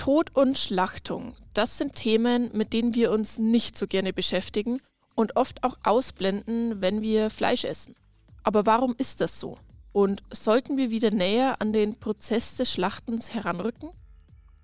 Tod 0.00 0.34
und 0.34 0.56
Schlachtung, 0.56 1.36
das 1.52 1.76
sind 1.76 1.94
Themen, 1.94 2.50
mit 2.54 2.72
denen 2.72 2.94
wir 2.94 3.10
uns 3.10 3.36
nicht 3.36 3.76
so 3.76 3.86
gerne 3.86 4.14
beschäftigen 4.14 4.80
und 5.14 5.36
oft 5.36 5.62
auch 5.62 5.76
ausblenden, 5.82 6.80
wenn 6.80 7.02
wir 7.02 7.28
Fleisch 7.28 7.64
essen. 7.64 7.94
Aber 8.42 8.64
warum 8.64 8.94
ist 8.96 9.20
das 9.20 9.38
so? 9.38 9.58
Und 9.92 10.22
sollten 10.32 10.78
wir 10.78 10.90
wieder 10.90 11.10
näher 11.10 11.60
an 11.60 11.74
den 11.74 11.96
Prozess 11.96 12.56
des 12.56 12.72
Schlachtens 12.72 13.34
heranrücken? 13.34 13.90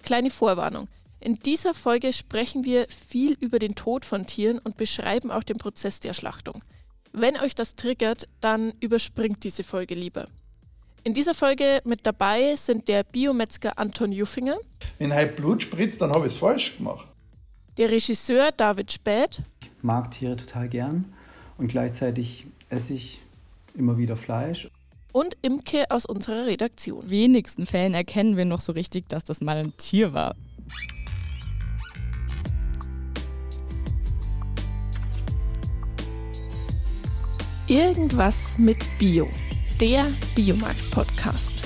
Kleine 0.03 0.31
Vorwarnung. 0.31 0.89
In 1.21 1.35
dieser 1.35 1.75
Folge 1.75 2.15
sprechen 2.15 2.65
wir 2.65 2.87
viel 2.89 3.37
über 3.39 3.59
den 3.59 3.75
Tod 3.75 4.07
von 4.07 4.27
Tieren 4.27 4.59
und 4.59 4.79
beschreiben 4.79 5.31
auch 5.31 5.45
den 5.45 5.59
Prozess 5.59 6.01
der 6.01 6.15
Schlachtung. 6.15 6.65
Wenn 7.13 7.37
euch 7.37 7.55
das 7.55 7.77
triggert, 7.77 8.27
dann 8.41 8.73
überspringt 8.81 9.45
diese 9.45 9.65
Folge 9.65 9.97
lieber. 9.97 10.29
In 11.07 11.15
dieser 11.15 11.35
Folge 11.35 11.83
mit 11.85 12.05
dabei 12.05 12.57
sind 12.57 12.89
der 12.89 13.05
Biometzger 13.05 13.79
Anton 13.79 14.11
Juffinger. 14.11 14.57
Wenn 14.99 15.15
halt 15.15 15.37
Blut 15.37 15.63
spritzt, 15.63 16.01
dann 16.03 16.11
habe 16.11 16.27
ich 16.27 16.33
es 16.33 16.39
falsch 16.41 16.79
gemacht. 16.79 17.07
Der 17.77 17.93
Regisseur 17.93 18.51
David 18.51 18.91
Späth. 18.91 19.41
Ich 19.61 19.85
mag 19.85 20.11
Tiere 20.11 20.37
total 20.37 20.69
gern 20.69 21.05
und 21.59 21.69
gleichzeitig 21.69 22.49
esse 22.71 22.95
ich 22.95 23.21
immer 23.75 23.97
wieder 23.99 24.17
Fleisch. 24.17 24.69
Und 25.13 25.37
Imke 25.43 25.85
aus 25.91 26.07
unserer 26.07 26.47
Redaktion. 26.47 27.05
In 27.05 27.11
wenigsten 27.11 27.67
Fällen 27.67 27.95
erkennen 27.95 28.37
wir 28.37 28.45
noch 28.45 28.61
so 28.61 28.73
richtig, 28.73 29.09
dass 29.09 29.23
das 29.23 29.41
mal 29.41 29.59
ein 29.59 29.77
Tier 29.77 30.13
war. 30.13 30.35
Irgendwas 37.69 38.59
mit 38.59 38.85
Bio 38.99 39.29
der 39.81 40.11
Biomarkt-Podcast. 40.35 41.63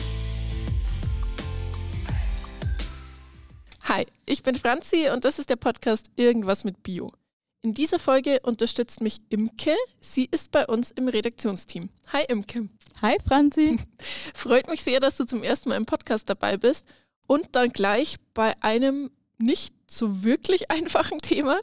Hi, 3.83 4.05
ich 4.27 4.43
bin 4.43 4.57
Franzi 4.57 5.09
und 5.15 5.25
das 5.25 5.39
ist 5.39 5.49
der 5.49 5.55
Podcast 5.55 6.11
Irgendwas 6.17 6.65
mit 6.65 6.83
Bio. 6.83 7.13
In 7.63 7.73
dieser 7.73 8.01
Folge 8.01 8.41
unterstützt 8.43 9.01
mich 9.01 9.19
Imke. 9.29 9.77
Sie 10.01 10.27
ist 10.29 10.51
bei 10.51 10.67
uns 10.67 10.91
im 10.91 11.07
Redaktionsteam. 11.07 11.91
Hi 12.13 12.25
Imke. 12.29 12.69
Hi 13.01 13.17
Franzi. 13.25 13.79
Freut 14.35 14.69
mich 14.69 14.83
sehr, 14.83 14.99
dass 14.99 15.17
du 15.17 15.25
zum 15.25 15.45
ersten 15.45 15.69
Mal 15.69 15.77
im 15.77 15.87
Podcast 15.87 16.29
dabei 16.29 16.57
bist 16.57 16.89
und 17.29 17.51
dann 17.53 17.69
gleich 17.69 18.17
bei 18.35 18.61
einem 18.61 19.13
nicht 19.39 19.73
so 19.87 20.25
wirklich 20.25 20.69
einfachen 20.73 21.19
Thema. 21.19 21.61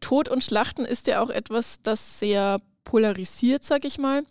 Tod 0.00 0.30
und 0.30 0.42
Schlachten 0.42 0.86
ist 0.86 1.08
ja 1.08 1.20
auch 1.22 1.28
etwas, 1.28 1.82
das 1.82 2.18
sehr 2.18 2.56
polarisiert, 2.84 3.64
sag 3.64 3.84
ich 3.84 3.98
mal. 3.98 4.24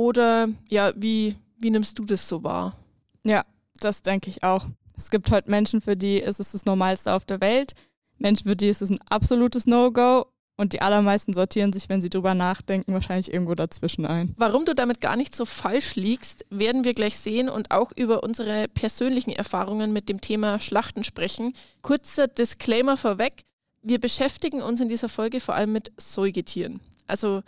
Oder 0.00 0.48
ja, 0.70 0.94
wie, 0.96 1.36
wie 1.58 1.68
nimmst 1.68 1.98
du 1.98 2.06
das 2.06 2.26
so 2.26 2.42
wahr? 2.42 2.74
Ja, 3.22 3.44
das 3.80 4.00
denke 4.00 4.30
ich 4.30 4.42
auch. 4.42 4.66
Es 4.96 5.10
gibt 5.10 5.30
heute 5.30 5.50
Menschen, 5.50 5.82
für 5.82 5.94
die 5.94 6.16
ist 6.16 6.40
es 6.40 6.52
das 6.52 6.64
Normalste 6.64 7.12
auf 7.12 7.26
der 7.26 7.42
Welt. 7.42 7.74
Menschen, 8.16 8.48
für 8.48 8.56
die 8.56 8.68
ist 8.68 8.80
es 8.80 8.88
ein 8.88 8.98
absolutes 9.10 9.66
No-Go. 9.66 10.24
Und 10.56 10.72
die 10.72 10.80
allermeisten 10.80 11.34
sortieren 11.34 11.74
sich, 11.74 11.90
wenn 11.90 12.00
sie 12.00 12.08
drüber 12.08 12.32
nachdenken, 12.32 12.94
wahrscheinlich 12.94 13.30
irgendwo 13.30 13.54
dazwischen 13.54 14.06
ein. 14.06 14.34
Warum 14.38 14.64
du 14.64 14.74
damit 14.74 15.02
gar 15.02 15.16
nicht 15.16 15.36
so 15.36 15.44
falsch 15.44 15.96
liegst, 15.96 16.46
werden 16.48 16.84
wir 16.84 16.94
gleich 16.94 17.18
sehen 17.18 17.50
und 17.50 17.70
auch 17.70 17.92
über 17.94 18.22
unsere 18.22 18.68
persönlichen 18.68 19.32
Erfahrungen 19.32 19.92
mit 19.92 20.08
dem 20.08 20.22
Thema 20.22 20.60
Schlachten 20.60 21.04
sprechen. 21.04 21.52
Kurzer 21.82 22.26
Disclaimer 22.26 22.96
vorweg. 22.96 23.42
Wir 23.82 24.00
beschäftigen 24.00 24.62
uns 24.62 24.80
in 24.80 24.88
dieser 24.88 25.10
Folge 25.10 25.40
vor 25.40 25.56
allem 25.56 25.72
mit 25.72 25.92
Säugetieren. 25.98 26.80
Also 27.06 27.42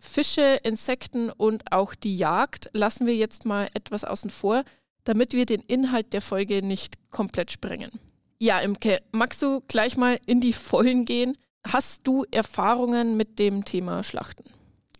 Fische, 0.00 0.60
Insekten 0.64 1.30
und 1.30 1.72
auch 1.72 1.94
die 1.94 2.16
Jagd 2.16 2.70
lassen 2.72 3.06
wir 3.06 3.14
jetzt 3.14 3.44
mal 3.44 3.68
etwas 3.74 4.04
außen 4.04 4.30
vor, 4.30 4.64
damit 5.04 5.32
wir 5.32 5.46
den 5.46 5.60
Inhalt 5.60 6.12
der 6.12 6.22
Folge 6.22 6.62
nicht 6.62 6.96
komplett 7.10 7.50
sprengen. 7.50 7.90
Ja, 8.38 8.60
Imke, 8.60 9.00
magst 9.12 9.42
du 9.42 9.60
gleich 9.68 9.96
mal 9.96 10.18
in 10.26 10.40
die 10.40 10.54
Vollen 10.54 11.04
gehen? 11.04 11.36
Hast 11.66 12.06
du 12.06 12.24
Erfahrungen 12.30 13.16
mit 13.16 13.38
dem 13.38 13.64
Thema 13.66 14.02
Schlachten? 14.02 14.44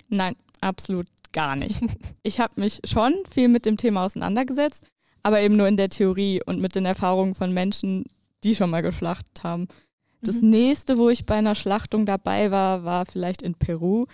Nein, 0.09 0.37
absolut 0.61 1.06
gar 1.33 1.56
nicht. 1.56 1.81
ich 2.22 2.39
habe 2.39 2.60
mich 2.60 2.81
schon 2.84 3.15
viel 3.31 3.49
mit 3.49 3.65
dem 3.65 3.78
Thema 3.78 4.05
auseinandergesetzt, 4.05 4.87
aber 5.22 5.41
eben 5.41 5.56
nur 5.56 5.69
in 5.69 5.78
der 5.78 5.89
Theorie 5.89 6.43
und 6.44 6.60
mit 6.60 6.75
den 6.75 6.84
Erfahrungen 6.84 7.34
von 7.34 7.53
Menschen, 7.53 8.05
die 8.44 8.55
schon 8.55 8.71
mal 8.71 8.83
geschlachtet 8.83 9.43
haben. 9.43 9.69
Das 10.22 10.37
mhm. 10.37 10.50
nächste, 10.50 10.99
wo 10.99 11.09
ich 11.09 11.25
bei 11.25 11.37
einer 11.37 11.55
Schlachtung 11.55 12.05
dabei 12.05 12.50
war, 12.50 12.84
war 12.84 13.06
vielleicht 13.06 13.41
in 13.43 13.55
Peru. 13.55 14.06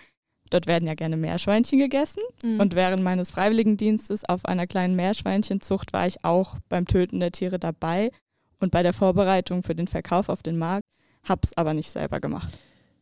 Dort 0.49 0.67
werden 0.67 0.87
ja 0.87 0.93
gerne 0.93 1.17
Meerschweinchen 1.17 1.79
gegessen. 1.79 2.21
Mhm. 2.43 2.59
Und 2.59 2.75
während 2.75 3.03
meines 3.03 3.31
Freiwilligendienstes 3.31 4.25
auf 4.25 4.45
einer 4.45 4.67
kleinen 4.67 4.95
Meerschweinchenzucht 4.95 5.93
war 5.93 6.07
ich 6.07 6.23
auch 6.23 6.57
beim 6.69 6.85
Töten 6.85 7.19
der 7.19 7.31
Tiere 7.31 7.59
dabei 7.59 8.11
und 8.59 8.71
bei 8.71 8.83
der 8.83 8.93
Vorbereitung 8.93 9.63
für 9.63 9.75
den 9.75 9.87
Verkauf 9.87 10.29
auf 10.29 10.43
den 10.43 10.57
Markt, 10.57 10.83
hab's 11.23 11.53
aber 11.55 11.73
nicht 11.73 11.89
selber 11.89 12.19
gemacht. 12.19 12.51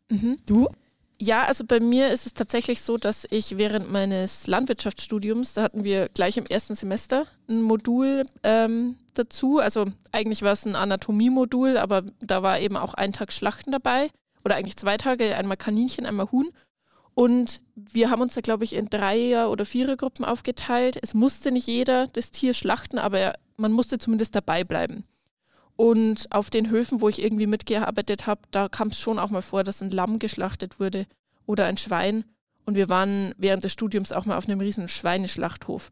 Mhm. 0.10 0.38
Du? 0.46 0.68
Ja, 1.20 1.44
also 1.44 1.64
bei 1.66 1.80
mir 1.80 2.10
ist 2.10 2.26
es 2.26 2.34
tatsächlich 2.34 2.82
so, 2.82 2.98
dass 2.98 3.26
ich 3.30 3.58
während 3.58 3.90
meines 3.90 4.48
Landwirtschaftsstudiums, 4.48 5.54
da 5.54 5.64
hatten 5.64 5.86
wir 5.86 6.10
gleich 6.10 6.36
im 6.36 6.46
ersten 6.46 6.76
Semester 6.76 7.26
ein 7.48 7.62
Modul 7.62 8.26
ähm, 8.44 8.98
dazu. 9.14 9.60
Also 9.60 9.86
eigentlich 10.12 10.42
war 10.42 10.52
es 10.52 10.66
ein 10.66 10.76
Anatomie-Modul, 10.76 11.78
aber 11.78 12.04
da 12.20 12.44
war 12.44 12.60
eben 12.60 12.76
auch 12.76 12.94
ein 12.96 13.14
Tag 13.14 13.32
Schlachten 13.32 13.72
dabei. 13.72 14.10
Oder 14.44 14.56
eigentlich 14.56 14.76
zwei 14.76 14.98
Tage, 14.98 15.36
einmal 15.36 15.58
Kaninchen, 15.58 16.06
einmal 16.06 16.32
Huhn. 16.32 16.50
Und 17.16 17.62
wir 17.76 18.10
haben 18.10 18.22
uns 18.22 18.34
da, 18.34 18.42
glaube 18.42 18.66
ich, 18.66 18.74
in 18.74 18.90
Dreier- 18.90 19.50
oder 19.50 19.66
Vierergruppen 19.66 20.26
aufgeteilt. 20.26 21.00
Es 21.02 21.14
musste 21.14 21.52
nicht 21.52 21.66
jeder 21.66 22.08
das 22.08 22.32
Tier 22.32 22.54
schlachten, 22.54 23.00
aber 23.00 23.34
man 23.56 23.72
musste 23.72 23.98
zumindest 23.98 24.36
dabei 24.36 24.66
bleiben. 24.66 25.06
Und 25.78 26.32
auf 26.32 26.50
den 26.50 26.70
Höfen, 26.70 27.02
wo 27.02 27.10
ich 27.10 27.22
irgendwie 27.22 27.48
mitgearbeitet 27.48 28.28
habe, 28.28 28.42
da 28.52 28.68
kam 28.68 28.90
es 28.90 29.00
schon 29.00 29.18
auch 29.18 29.30
mal 29.30 29.42
vor, 29.42 29.64
dass 29.64 29.82
ein 29.82 29.92
Lamm 29.92 30.20
geschlachtet 30.20 30.80
wurde 30.80 31.08
oder 31.46 31.66
ein 31.66 31.78
Schwein. 31.78 32.26
Und 32.66 32.76
wir 32.76 32.90
waren 32.90 33.34
während 33.38 33.64
des 33.64 33.72
Studiums 33.72 34.12
auch 34.12 34.26
mal 34.26 34.38
auf 34.38 34.48
einem 34.48 34.60
riesen 34.60 34.90
Schweineschlachthof. 34.90 35.90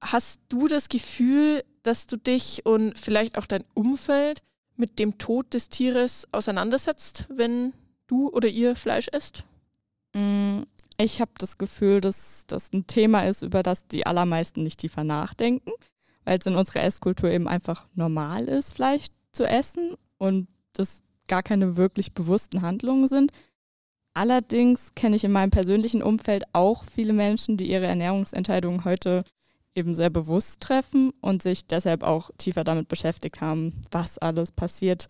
Hast 0.00 0.40
du 0.48 0.66
das 0.66 0.88
Gefühl, 0.88 1.64
dass 1.84 2.08
du 2.08 2.16
dich 2.16 2.66
und 2.66 2.98
vielleicht 2.98 3.38
auch 3.38 3.46
dein 3.46 3.64
Umfeld 3.74 4.42
mit 4.76 4.98
dem 4.98 5.18
Tod 5.18 5.54
des 5.54 5.68
Tieres 5.68 6.26
auseinandersetzt, 6.32 7.26
wenn 7.28 7.72
du 8.08 8.30
oder 8.30 8.48
ihr 8.48 8.74
Fleisch 8.74 9.08
esst? 9.12 9.44
Mm, 10.14 10.62
ich 10.96 11.20
habe 11.20 11.32
das 11.38 11.58
Gefühl, 11.58 12.00
dass 12.00 12.44
das 12.46 12.72
ein 12.72 12.86
Thema 12.86 13.26
ist, 13.26 13.42
über 13.42 13.62
das 13.62 13.86
die 13.86 14.06
allermeisten 14.06 14.62
nicht 14.62 14.80
tiefer 14.80 15.04
nachdenken, 15.04 15.72
weil 16.24 16.38
es 16.38 16.46
in 16.46 16.56
unserer 16.56 16.82
Esskultur 16.82 17.30
eben 17.30 17.48
einfach 17.48 17.86
normal 17.94 18.48
ist, 18.48 18.74
Fleisch 18.74 19.06
zu 19.32 19.44
essen 19.44 19.96
und 20.18 20.48
das 20.72 21.02
gar 21.28 21.42
keine 21.42 21.76
wirklich 21.76 22.12
bewussten 22.14 22.62
Handlungen 22.62 23.08
sind. 23.08 23.32
Allerdings 24.14 24.92
kenne 24.94 25.16
ich 25.16 25.24
in 25.24 25.32
meinem 25.32 25.50
persönlichen 25.50 26.02
Umfeld 26.02 26.44
auch 26.52 26.84
viele 26.84 27.12
Menschen, 27.12 27.56
die 27.56 27.68
ihre 27.70 27.86
Ernährungsentscheidungen 27.86 28.84
heute 28.84 29.24
eben 29.74 29.96
sehr 29.96 30.10
bewusst 30.10 30.60
treffen 30.60 31.10
und 31.20 31.42
sich 31.42 31.66
deshalb 31.66 32.04
auch 32.04 32.30
tiefer 32.38 32.62
damit 32.62 32.86
beschäftigt 32.86 33.40
haben, 33.40 33.72
was 33.90 34.18
alles 34.18 34.52
passiert 34.52 35.08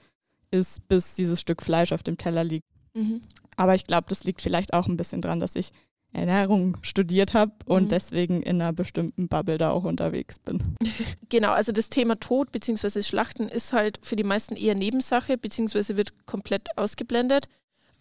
ist, 0.50 0.88
bis 0.88 1.12
dieses 1.12 1.41
Stück 1.41 1.62
Fleisch 1.62 1.92
auf 1.92 2.03
dem 2.03 2.16
Teller 2.16 2.44
liegt. 2.44 2.65
Mhm. 2.94 3.21
Aber 3.56 3.75
ich 3.75 3.87
glaube, 3.87 4.06
das 4.09 4.25
liegt 4.25 4.43
vielleicht 4.43 4.72
auch 4.72 4.87
ein 4.87 4.97
bisschen 4.97 5.21
dran, 5.21 5.41
dass 5.41 5.56
ich 5.56 5.71
Ernährung 6.15 6.77
studiert 6.82 7.34
habe 7.34 7.53
und 7.66 7.84
mhm. 7.84 7.88
deswegen 7.88 8.43
in 8.43 8.62
einer 8.62 8.72
bestimmten 8.72 9.28
Bubble 9.28 9.59
da 9.59 9.71
auch 9.71 9.84
unterwegs 9.84 10.38
bin. 10.38 10.62
Genau, 11.31 11.50
also 11.50 11.72
das 11.72 11.88
Thema 11.88 12.21
Tod 12.21 12.53
bzw. 12.53 13.03
Schlachten 13.03 13.49
ist 13.49 13.72
halt 13.72 13.99
für 14.03 14.15
die 14.15 14.22
meisten 14.22 14.54
eher 14.54 14.77
Nebensache 14.77 15.37
bzw. 15.37 15.97
wird 15.97 16.27
komplett 16.27 16.78
ausgeblendet. 16.78 17.49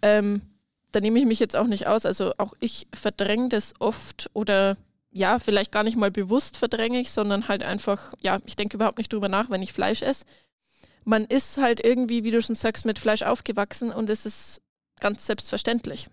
Ähm, 0.03 0.41
da 0.91 0.99
nehme 0.99 1.17
ich 1.17 1.25
mich 1.25 1.39
jetzt 1.39 1.55
auch 1.55 1.65
nicht 1.65 1.87
aus. 1.87 2.05
Also 2.05 2.33
auch 2.37 2.53
ich 2.59 2.85
verdränge 2.93 3.49
das 3.49 3.73
oft 3.79 4.29
oder 4.33 4.77
ja, 5.09 5.39
vielleicht 5.39 5.71
gar 5.71 5.83
nicht 5.83 5.97
mal 5.97 6.11
bewusst 6.11 6.57
verdränge 6.57 6.99
ich, 6.99 7.11
sondern 7.11 7.47
halt 7.47 7.63
einfach, 7.63 8.13
ja, 8.21 8.39
ich 8.45 8.55
denke 8.55 8.77
überhaupt 8.77 8.99
nicht 8.99 9.11
drüber 9.11 9.29
nach, 9.29 9.49
wenn 9.49 9.63
ich 9.63 9.73
Fleisch 9.73 10.03
esse. 10.03 10.25
Man 11.05 11.25
ist 11.25 11.57
halt 11.57 11.83
irgendwie, 11.83 12.23
wie 12.23 12.31
du 12.31 12.41
schon 12.41 12.55
sagst, 12.55 12.85
mit 12.85 12.99
Fleisch 12.99 13.23
aufgewachsen 13.23 13.91
und 13.91 14.11
es 14.11 14.27
ist 14.27 14.61
ganz 15.03 15.25
selbstverständlich. 15.25 16.07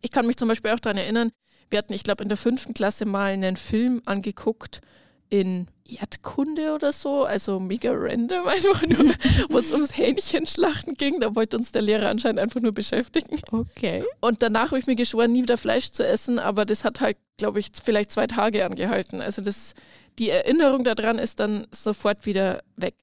Ich 0.00 0.10
kann 0.10 0.26
mich 0.26 0.38
zum 0.38 0.48
Beispiel 0.48 0.70
auch 0.70 0.80
daran 0.80 0.96
erinnern, 0.96 1.32
wir 1.68 1.78
hatten, 1.78 1.92
ich 1.92 2.02
glaube, 2.02 2.22
in 2.22 2.30
der 2.30 2.38
fünften 2.38 2.72
Klasse 2.72 3.04
mal 3.04 3.32
einen 3.32 3.56
Film 3.56 4.00
angeguckt 4.06 4.80
in 5.28 5.68
Erdkunde 5.86 6.74
oder 6.74 6.92
so, 6.92 7.24
also 7.24 7.60
mega 7.60 7.92
random 7.94 8.46
einfach 8.48 8.82
nur, 8.86 9.14
wo 9.50 9.58
es 9.58 9.70
ums 9.70 9.96
Hähnchenschlachten 9.96 10.94
ging. 10.94 11.20
Da 11.20 11.36
wollte 11.36 11.58
uns 11.58 11.72
der 11.72 11.82
Lehrer 11.82 12.08
anscheinend 12.08 12.40
einfach 12.40 12.62
nur 12.62 12.72
beschäftigen. 12.72 13.38
Okay. 13.52 14.02
Und 14.20 14.42
danach 14.42 14.70
habe 14.70 14.78
ich 14.78 14.86
mir 14.86 14.96
geschworen, 14.96 15.32
nie 15.32 15.42
wieder 15.42 15.58
Fleisch 15.58 15.90
zu 15.90 16.04
essen, 16.04 16.38
aber 16.38 16.64
das 16.64 16.82
hat 16.84 17.00
halt, 17.00 17.18
glaube 17.36 17.60
ich, 17.60 17.68
vielleicht 17.82 18.10
zwei 18.10 18.26
Tage 18.26 18.64
angehalten. 18.64 19.20
Also 19.20 19.42
das, 19.42 19.74
die 20.18 20.30
Erinnerung 20.30 20.84
daran 20.84 21.18
ist 21.18 21.38
dann 21.38 21.66
sofort 21.70 22.24
wieder 22.24 22.62
weg. 22.76 22.94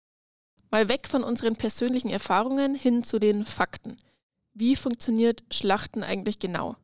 Mal 0.72 0.90
weg 0.90 1.08
von 1.08 1.24
unseren 1.24 1.56
persönlichen 1.56 2.10
Erfahrungen 2.10 2.74
hin 2.74 3.04
zu 3.04 3.20
den 3.20 3.46
Fakten. 3.46 3.98
Wie 4.60 4.76
funktioniert 4.76 5.44
Schlachten 5.52 6.02
eigentlich 6.02 6.40
genau? 6.40 6.78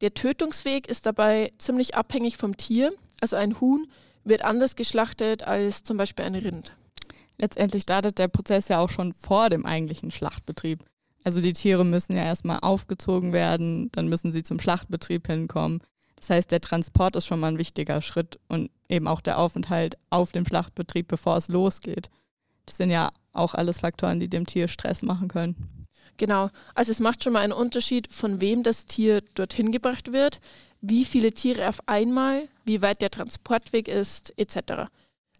Der 0.00 0.14
Tötungsweg 0.14 0.88
ist 0.88 1.04
dabei 1.04 1.52
ziemlich 1.58 1.94
abhängig 1.94 2.38
vom 2.38 2.56
Tier. 2.56 2.90
Also 3.20 3.36
ein 3.36 3.60
Huhn 3.60 3.86
wird 4.24 4.42
anders 4.42 4.76
geschlachtet 4.76 5.42
als 5.42 5.82
zum 5.82 5.98
Beispiel 5.98 6.24
ein 6.24 6.34
Rind. 6.34 6.72
Letztendlich 7.36 7.82
startet 7.82 8.18
der 8.18 8.28
Prozess 8.28 8.68
ja 8.68 8.78
auch 8.78 8.88
schon 8.88 9.12
vor 9.12 9.50
dem 9.50 9.66
eigentlichen 9.66 10.10
Schlachtbetrieb. 10.10 10.82
Also 11.22 11.42
die 11.42 11.52
Tiere 11.52 11.84
müssen 11.84 12.16
ja 12.16 12.22
erstmal 12.22 12.60
aufgezogen 12.60 13.34
werden, 13.34 13.92
dann 13.92 14.08
müssen 14.08 14.32
sie 14.32 14.42
zum 14.42 14.58
Schlachtbetrieb 14.58 15.26
hinkommen. 15.26 15.82
Das 16.16 16.30
heißt, 16.30 16.50
der 16.50 16.62
Transport 16.62 17.14
ist 17.16 17.26
schon 17.26 17.40
mal 17.40 17.48
ein 17.48 17.58
wichtiger 17.58 18.00
Schritt 18.00 18.40
und 18.48 18.70
eben 18.88 19.06
auch 19.06 19.20
der 19.20 19.38
Aufenthalt 19.38 19.98
auf 20.08 20.32
dem 20.32 20.46
Schlachtbetrieb, 20.46 21.08
bevor 21.08 21.36
es 21.36 21.48
losgeht. 21.48 22.08
Das 22.64 22.78
sind 22.78 22.90
ja 22.90 23.12
auch 23.34 23.52
alles 23.52 23.80
Faktoren, 23.80 24.18
die 24.18 24.28
dem 24.28 24.46
Tier 24.46 24.66
Stress 24.66 25.02
machen 25.02 25.28
können. 25.28 25.81
Genau, 26.22 26.50
also 26.76 26.92
es 26.92 27.00
macht 27.00 27.24
schon 27.24 27.32
mal 27.32 27.40
einen 27.40 27.52
Unterschied, 27.52 28.06
von 28.06 28.40
wem 28.40 28.62
das 28.62 28.86
Tier 28.86 29.22
dorthin 29.34 29.72
gebracht 29.72 30.12
wird, 30.12 30.40
wie 30.80 31.04
viele 31.04 31.32
Tiere 31.32 31.68
auf 31.68 31.88
einmal, 31.88 32.48
wie 32.64 32.80
weit 32.80 33.02
der 33.02 33.10
Transportweg 33.10 33.88
ist, 33.88 34.32
etc. 34.36 34.84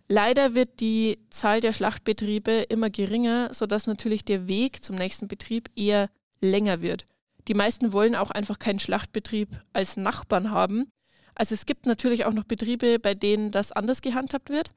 Leider 0.08 0.56
wird 0.56 0.80
die 0.80 1.20
Zahl 1.30 1.60
der 1.60 1.72
Schlachtbetriebe 1.72 2.62
immer 2.68 2.90
geringer, 2.90 3.54
sodass 3.54 3.86
natürlich 3.86 4.24
der 4.24 4.48
Weg 4.48 4.82
zum 4.82 4.96
nächsten 4.96 5.28
Betrieb 5.28 5.70
eher 5.76 6.10
länger 6.40 6.80
wird. 6.80 7.06
Die 7.46 7.54
meisten 7.54 7.92
wollen 7.92 8.16
auch 8.16 8.32
einfach 8.32 8.58
keinen 8.58 8.80
Schlachtbetrieb 8.80 9.50
als 9.72 9.96
Nachbarn 9.96 10.50
haben. 10.50 10.90
Also 11.36 11.54
es 11.54 11.64
gibt 11.64 11.86
natürlich 11.86 12.24
auch 12.24 12.34
noch 12.34 12.42
Betriebe, 12.42 12.98
bei 12.98 13.14
denen 13.14 13.52
das 13.52 13.70
anders 13.70 14.02
gehandhabt 14.02 14.50
wird. 14.50 14.70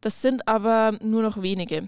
Das 0.00 0.22
sind 0.22 0.48
aber 0.48 0.98
nur 1.02 1.20
noch 1.20 1.42
wenige. 1.42 1.86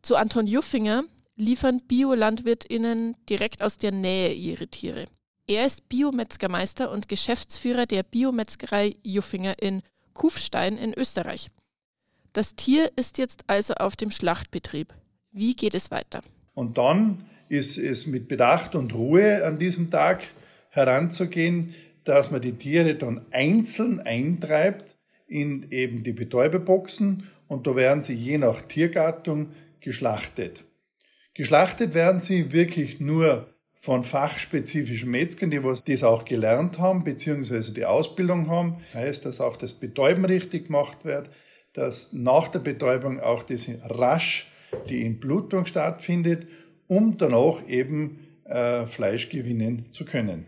Zu 0.00 0.16
Anton 0.16 0.46
Juffinger 0.46 1.04
liefern 1.36 1.80
Biolandwirtinnen 1.86 3.16
direkt 3.28 3.62
aus 3.62 3.78
der 3.78 3.92
Nähe 3.92 4.32
ihre 4.32 4.68
Tiere. 4.68 5.06
Er 5.46 5.66
ist 5.66 5.88
Biometzgermeister 5.88 6.90
und 6.90 7.08
Geschäftsführer 7.08 7.86
der 7.86 8.02
Biometzgerei 8.02 8.96
Juffinger 9.02 9.62
in 9.62 9.82
Kufstein 10.14 10.78
in 10.78 10.94
Österreich. 10.94 11.50
Das 12.32 12.56
Tier 12.56 12.90
ist 12.96 13.18
jetzt 13.18 13.44
also 13.46 13.74
auf 13.74 13.96
dem 13.96 14.10
Schlachtbetrieb. 14.10 14.94
Wie 15.32 15.54
geht 15.54 15.74
es 15.74 15.90
weiter? 15.90 16.22
Und 16.54 16.78
dann 16.78 17.24
ist 17.48 17.78
es 17.78 18.06
mit 18.06 18.28
Bedacht 18.28 18.74
und 18.74 18.94
Ruhe 18.94 19.44
an 19.44 19.58
diesem 19.58 19.90
Tag 19.90 20.24
heranzugehen, 20.70 21.74
dass 22.04 22.30
man 22.30 22.40
die 22.40 22.52
Tiere 22.52 22.94
dann 22.94 23.24
einzeln 23.30 24.00
eintreibt 24.00 24.96
in 25.26 25.70
eben 25.70 26.02
die 26.02 26.12
Betäubeboxen 26.12 27.28
und 27.48 27.66
da 27.66 27.76
werden 27.76 28.02
sie 28.02 28.14
je 28.14 28.38
nach 28.38 28.62
Tiergattung 28.62 29.50
geschlachtet. 29.80 30.64
Geschlachtet 31.34 31.94
werden 31.94 32.20
sie 32.20 32.52
wirklich 32.52 33.00
nur 33.00 33.48
von 33.74 34.04
fachspezifischen 34.04 35.10
Metzgern, 35.10 35.50
die 35.50 35.60
das 35.84 36.04
auch 36.04 36.24
gelernt 36.24 36.78
haben, 36.78 37.04
beziehungsweise 37.04 37.72
die 37.72 37.84
Ausbildung 37.84 38.48
haben. 38.48 38.78
Das 38.92 39.02
heißt, 39.02 39.26
dass 39.26 39.40
auch 39.40 39.56
das 39.56 39.74
Betäuben 39.74 40.24
richtig 40.24 40.66
gemacht 40.66 41.04
wird, 41.04 41.28
dass 41.74 42.12
nach 42.12 42.48
der 42.48 42.60
Betäubung 42.60 43.20
auch 43.20 43.42
das 43.42 43.68
rasch 43.82 44.50
die 44.88 45.04
Entblutung 45.04 45.66
stattfindet, 45.66 46.48
um 46.86 47.18
danach 47.18 47.66
eben 47.68 48.20
äh, 48.44 48.86
Fleisch 48.86 49.28
gewinnen 49.28 49.90
zu 49.90 50.04
können. 50.04 50.46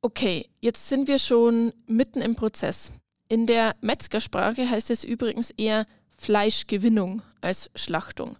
Okay, 0.00 0.46
jetzt 0.60 0.88
sind 0.88 1.08
wir 1.08 1.18
schon 1.18 1.72
mitten 1.86 2.20
im 2.20 2.36
Prozess. 2.36 2.92
In 3.28 3.46
der 3.46 3.74
Metzgersprache 3.80 4.70
heißt 4.70 4.90
es 4.90 5.04
übrigens 5.04 5.50
eher 5.50 5.86
Fleischgewinnung 6.16 7.22
als 7.40 7.70
Schlachtung. 7.74 8.36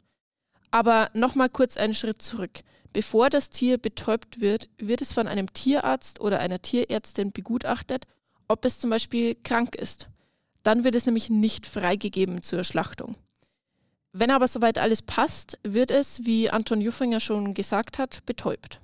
Aber 0.70 1.11
nochmal 1.15 1.49
kurz 1.49 1.76
einen 1.76 1.94
Schritt 1.94 2.23
zurück. 2.23 2.61
Bevor 2.93 3.31
das 3.31 3.50
Tier 3.50 3.79
betäubt 3.79 4.41
wird, 4.41 4.69
wird 4.79 5.03
es 5.03 5.12
von 5.12 5.29
einem 5.29 5.53
Tierarzt 5.53 6.20
oder 6.20 6.41
einer 6.41 6.61
Tierärztin 6.61 7.32
begutachtet, 7.32 8.06
ob 8.49 8.65
es 8.65 8.81
zum 8.81 8.91
Beispiel 8.91 9.35
krank 9.35 9.75
ist. 9.75 10.09
Dann 10.62 10.85
wird 10.85 10.94
es 10.94 11.06
nämlich 11.06 11.31
nicht 11.31 11.67
freigegeben 11.67 12.43
zur 12.43 12.65
Schlachtung. 12.65 13.17
Wenn 14.12 14.31
aber 14.31 14.49
soweit 14.49 14.79
alles 14.79 15.03
passt, 15.03 15.59
wird 15.62 15.91
es, 15.91 16.25
wie 16.25 16.50
Anton 16.50 16.81
Juffinger 16.81 17.21
schon 17.21 17.55
gesagt 17.55 17.99
hat, 17.99 18.25
betäubt. 18.26 18.81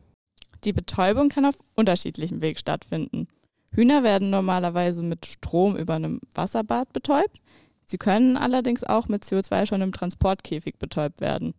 Die 0.64 0.72
Betäubung 0.72 1.28
kann 1.28 1.46
auf 1.46 1.56
unterschiedlichem 1.74 2.40
Weg 2.40 2.58
stattfinden. 2.58 3.26
Hühner 3.72 4.02
werden 4.02 4.30
normalerweise 4.30 5.02
mit 5.02 5.26
Strom 5.26 5.76
über 5.76 5.94
einem 5.94 6.20
Wasserbad 6.34 6.92
betäubt. 6.92 7.40
Sie 7.84 7.98
können 7.98 8.36
allerdings 8.36 8.84
auch 8.84 9.08
mit 9.08 9.24
CO2 9.24 9.66
schon 9.66 9.82
im 9.82 9.92
Transportkäfig 9.92 10.78
betäubt 10.78 11.20
werden. 11.20 11.54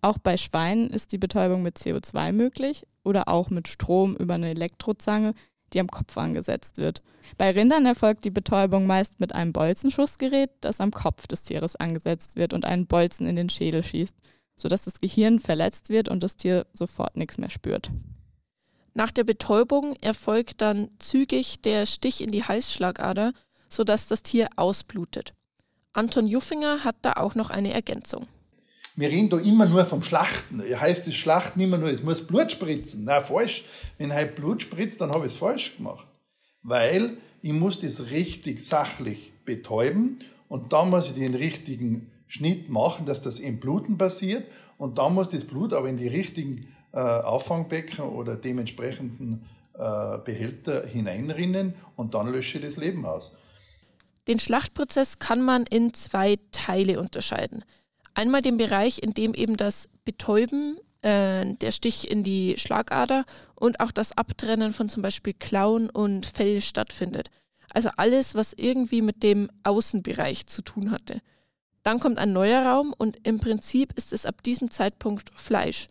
Auch 0.00 0.18
bei 0.18 0.36
Schweinen 0.36 0.90
ist 0.90 1.12
die 1.12 1.18
Betäubung 1.18 1.62
mit 1.62 1.78
CO2 1.78 2.32
möglich 2.32 2.86
oder 3.02 3.28
auch 3.28 3.50
mit 3.50 3.68
Strom 3.68 4.16
über 4.16 4.34
eine 4.34 4.50
Elektrozange, 4.50 5.34
die 5.72 5.80
am 5.80 5.88
Kopf 5.88 6.16
angesetzt 6.16 6.78
wird. 6.78 7.02
Bei 7.36 7.50
Rindern 7.50 7.84
erfolgt 7.84 8.24
die 8.24 8.30
Betäubung 8.30 8.86
meist 8.86 9.20
mit 9.20 9.34
einem 9.34 9.52
Bolzenschussgerät, 9.52 10.50
das 10.60 10.80
am 10.80 10.92
Kopf 10.92 11.26
des 11.26 11.42
Tieres 11.42 11.76
angesetzt 11.76 12.36
wird 12.36 12.52
und 12.54 12.64
einen 12.64 12.86
Bolzen 12.86 13.26
in 13.26 13.36
den 13.36 13.50
Schädel 13.50 13.82
schießt, 13.82 14.16
sodass 14.56 14.82
das 14.82 15.00
Gehirn 15.00 15.40
verletzt 15.40 15.90
wird 15.90 16.08
und 16.08 16.22
das 16.22 16.36
Tier 16.36 16.66
sofort 16.72 17.16
nichts 17.16 17.38
mehr 17.38 17.50
spürt. 17.50 17.90
Nach 18.94 19.12
der 19.12 19.24
Betäubung 19.24 19.94
erfolgt 20.00 20.60
dann 20.60 20.90
zügig 20.98 21.60
der 21.62 21.86
Stich 21.86 22.20
in 22.20 22.30
die 22.30 22.44
Halsschlagader, 22.44 23.32
sodass 23.68 24.08
das 24.08 24.22
Tier 24.22 24.48
ausblutet. 24.56 25.34
Anton 25.92 26.26
Juffinger 26.26 26.84
hat 26.84 26.96
da 27.02 27.14
auch 27.14 27.34
noch 27.34 27.50
eine 27.50 27.72
Ergänzung. 27.72 28.26
Wir 28.98 29.10
reden 29.10 29.30
da 29.30 29.38
immer 29.38 29.66
nur 29.66 29.84
vom 29.84 30.02
Schlachten. 30.02 30.60
Heißt 30.60 31.06
das 31.06 31.14
Schlachten 31.14 31.60
immer 31.60 31.78
nur, 31.78 31.88
es 31.88 32.02
muss 32.02 32.26
Blut 32.26 32.50
spritzen. 32.50 33.04
Na 33.04 33.20
falsch. 33.20 33.64
Wenn 33.96 34.12
halt 34.12 34.34
Blut 34.34 34.60
spritzt, 34.60 35.00
dann 35.00 35.12
habe 35.12 35.24
ich 35.24 35.32
es 35.32 35.38
falsch 35.38 35.76
gemacht. 35.76 36.04
Weil 36.62 37.18
ich 37.40 37.52
muss 37.52 37.78
das 37.78 38.10
richtig 38.10 38.60
sachlich 38.60 39.32
betäuben 39.44 40.18
und 40.48 40.72
dann 40.72 40.90
muss 40.90 41.06
ich 41.06 41.14
den 41.14 41.36
richtigen 41.36 42.10
Schnitt 42.26 42.70
machen, 42.70 43.06
dass 43.06 43.22
das 43.22 43.38
im 43.38 43.60
Bluten 43.60 43.98
passiert 43.98 44.48
und 44.78 44.98
dann 44.98 45.14
muss 45.14 45.28
das 45.28 45.44
Blut 45.44 45.74
aber 45.74 45.88
in 45.88 45.96
die 45.96 46.08
richtigen 46.08 46.66
äh, 46.90 46.98
Auffangbecken 46.98 48.04
oder 48.04 48.34
dementsprechenden 48.34 49.46
äh, 49.74 50.18
Behälter 50.24 50.84
hineinrinnen 50.84 51.74
und 51.94 52.14
dann 52.14 52.26
lösche 52.32 52.58
ich 52.58 52.64
das 52.64 52.76
Leben 52.76 53.06
aus. 53.06 53.38
Den 54.26 54.40
Schlachtprozess 54.40 55.20
kann 55.20 55.40
man 55.40 55.66
in 55.66 55.94
zwei 55.94 56.36
Teile 56.50 56.98
unterscheiden. 56.98 57.62
Einmal 58.18 58.42
den 58.42 58.56
Bereich, 58.56 59.00
in 59.00 59.12
dem 59.12 59.32
eben 59.32 59.56
das 59.56 59.88
Betäuben, 60.04 60.76
äh, 61.02 61.54
der 61.54 61.70
Stich 61.70 62.10
in 62.10 62.24
die 62.24 62.56
Schlagader 62.58 63.24
und 63.54 63.78
auch 63.78 63.92
das 63.92 64.10
Abtrennen 64.10 64.72
von 64.72 64.88
zum 64.88 65.02
Beispiel 65.02 65.34
Klauen 65.34 65.88
und 65.88 66.26
Fell 66.26 66.60
stattfindet. 66.60 67.30
Also 67.72 67.90
alles, 67.96 68.34
was 68.34 68.54
irgendwie 68.54 69.02
mit 69.02 69.22
dem 69.22 69.48
Außenbereich 69.62 70.48
zu 70.48 70.62
tun 70.62 70.90
hatte. 70.90 71.20
Dann 71.84 72.00
kommt 72.00 72.18
ein 72.18 72.32
neuer 72.32 72.66
Raum 72.66 72.92
und 72.98 73.18
im 73.22 73.38
Prinzip 73.38 73.92
ist 73.92 74.12
es 74.12 74.26
ab 74.26 74.42
diesem 74.42 74.68
Zeitpunkt 74.68 75.30
Fleisch. 75.38 75.86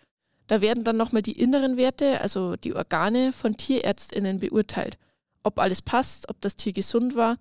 Da 0.47 0.59
werden 0.59 0.83
dann 0.83 0.97
nochmal 0.97 1.21
die 1.21 1.39
inneren 1.39 1.77
Werte, 1.77 2.19
also 2.19 2.57
die 2.57 2.75
Organe 2.75 3.31
von 3.31 3.55
Tierärztinnen 3.55 4.39
beurteilt. 4.41 4.97
Ob 5.43 5.59
alles 5.59 5.81
passt, 5.81 6.27
ob 6.27 6.41
das 6.41 6.57
Tier 6.57 6.73
gesund 6.73 7.15
war. 7.15 7.37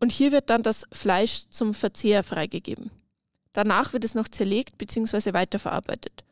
Und 0.00 0.10
hier 0.10 0.32
wird 0.32 0.50
dann 0.50 0.64
das 0.64 0.88
Fleisch 0.90 1.44
zum 1.50 1.72
Verzehr 1.72 2.24
freigegeben. 2.24 2.90
Danach 3.54 3.94
wird 3.94 4.04
es 4.04 4.14
noch 4.14 4.28
zerlegt 4.28 4.76
bzw. 4.76 5.32
weiterverarbeitet. 5.32 6.24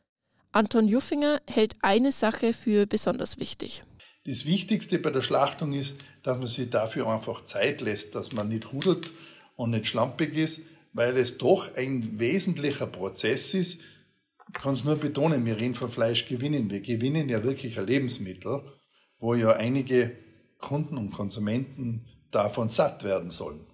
Anton 0.51 0.87
Juffinger 0.87 1.41
hält 1.49 1.77
eine 1.81 2.13
Sache 2.13 2.53
für 2.53 2.85
besonders 2.87 3.39
wichtig. 3.39 3.83
Das 4.27 4.45
Wichtigste 4.45 4.99
bei 4.99 5.11
der 5.11 5.23
Schlachtung 5.23 5.73
ist, 5.73 5.97
dass 6.23 6.37
man 6.37 6.47
sich 6.47 6.69
dafür 6.69 7.09
einfach 7.09 7.41
Zeit 7.41 7.81
lässt, 7.81 8.15
dass 8.15 8.33
man 8.33 8.49
nicht 8.49 8.71
hudelt 8.71 9.11
und 9.57 9.71
nicht 9.71 9.87
schlampig 9.87 10.37
ist, 10.37 10.63
weil 10.93 11.17
es 11.17 11.39
doch 11.39 11.75
ein 11.77 12.19
wesentlicher 12.19 12.87
Prozess 12.87 13.55
ist, 13.55 13.81
ich 14.55 14.61
kann 14.61 14.75
es 14.75 14.85
nur 14.85 14.97
betonen, 14.97 15.47
wir 15.47 15.57
reden 15.57 15.75
von 15.75 15.89
Fleisch 15.89 16.27
gewinnen. 16.27 16.71
Wir 16.71 16.81
gewinnen 16.81 17.29
ja 17.29 17.43
wirklich 17.43 17.79
ein 17.79 17.87
Lebensmittel, 17.87 18.63
wo 19.19 19.35
ja 19.35 19.53
einige 19.53 20.17
Kunden 20.59 20.99
und 20.99 21.13
Konsumenten 21.13 22.05
davon 22.31 22.69
satt 22.69 23.03
werden 23.03 23.31
sollen. 23.31 23.65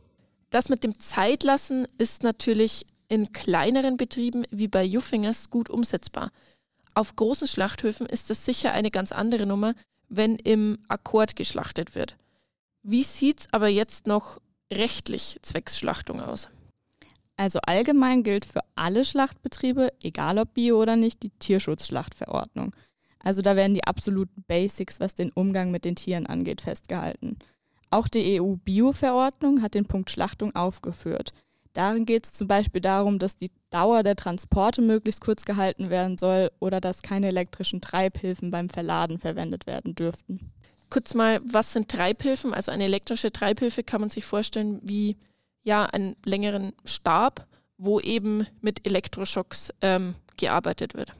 Das 0.50 0.68
mit 0.68 0.84
dem 0.84 0.98
Zeitlassen 0.98 1.86
ist 1.98 2.22
natürlich 2.22 2.86
in 3.08 3.32
kleineren 3.32 3.96
Betrieben 3.96 4.44
wie 4.50 4.68
bei 4.68 4.84
Juffingers 4.84 5.50
gut 5.50 5.70
umsetzbar. 5.70 6.30
Auf 6.94 7.16
großen 7.16 7.48
Schlachthöfen 7.48 8.06
ist 8.06 8.30
das 8.30 8.44
sicher 8.44 8.72
eine 8.72 8.90
ganz 8.90 9.12
andere 9.12 9.46
Nummer, 9.46 9.74
wenn 10.08 10.36
im 10.36 10.78
Akkord 10.88 11.36
geschlachtet 11.36 11.94
wird. 11.94 12.16
Wie 12.82 13.02
sieht 13.02 13.40
es 13.40 13.52
aber 13.52 13.68
jetzt 13.68 14.06
noch 14.06 14.40
rechtlich 14.72 15.38
zwecks 15.42 15.78
Schlachtung 15.78 16.20
aus? 16.20 16.48
Also 17.36 17.60
allgemein 17.60 18.24
gilt 18.24 18.44
für 18.44 18.60
alle 18.74 19.04
Schlachtbetriebe, 19.04 19.92
egal 20.02 20.38
ob 20.38 20.54
Bio 20.54 20.80
oder 20.82 20.96
nicht, 20.96 21.22
die 21.22 21.30
Tierschutzschlachtverordnung. 21.30 22.74
Also 23.20 23.42
da 23.42 23.56
werden 23.56 23.74
die 23.74 23.84
absoluten 23.84 24.42
Basics, 24.46 25.00
was 25.00 25.14
den 25.14 25.30
Umgang 25.30 25.70
mit 25.70 25.84
den 25.84 25.96
Tieren 25.96 26.26
angeht, 26.26 26.60
festgehalten. 26.60 27.38
Auch 27.90 28.08
die 28.08 28.40
EU-Bio-Verordnung 28.40 29.62
hat 29.62 29.74
den 29.74 29.86
Punkt 29.86 30.10
Schlachtung 30.10 30.54
aufgeführt. 30.54 31.32
Darin 31.78 32.06
geht 32.06 32.26
es 32.26 32.32
zum 32.32 32.48
Beispiel 32.48 32.80
darum, 32.80 33.20
dass 33.20 33.36
die 33.36 33.52
Dauer 33.70 34.02
der 34.02 34.16
Transporte 34.16 34.82
möglichst 34.82 35.20
kurz 35.20 35.44
gehalten 35.44 35.90
werden 35.90 36.18
soll 36.18 36.50
oder 36.58 36.80
dass 36.80 37.02
keine 37.02 37.28
elektrischen 37.28 37.80
Treibhilfen 37.80 38.50
beim 38.50 38.68
Verladen 38.68 39.20
verwendet 39.20 39.68
werden 39.68 39.94
dürften. 39.94 40.50
Kurz 40.90 41.14
mal, 41.14 41.40
was 41.44 41.72
sind 41.72 41.88
Treibhilfen? 41.88 42.52
Also 42.52 42.72
eine 42.72 42.82
elektrische 42.82 43.30
Treibhilfe 43.30 43.84
kann 43.84 44.00
man 44.00 44.10
sich 44.10 44.24
vorstellen 44.24 44.80
wie 44.82 45.18
ja 45.62 45.84
einen 45.84 46.16
längeren 46.24 46.72
Stab, 46.84 47.46
wo 47.76 48.00
eben 48.00 48.44
mit 48.60 48.84
Elektroschocks 48.84 49.72
ähm, 49.80 50.16
gearbeitet 50.36 50.94
wird. 50.94 51.12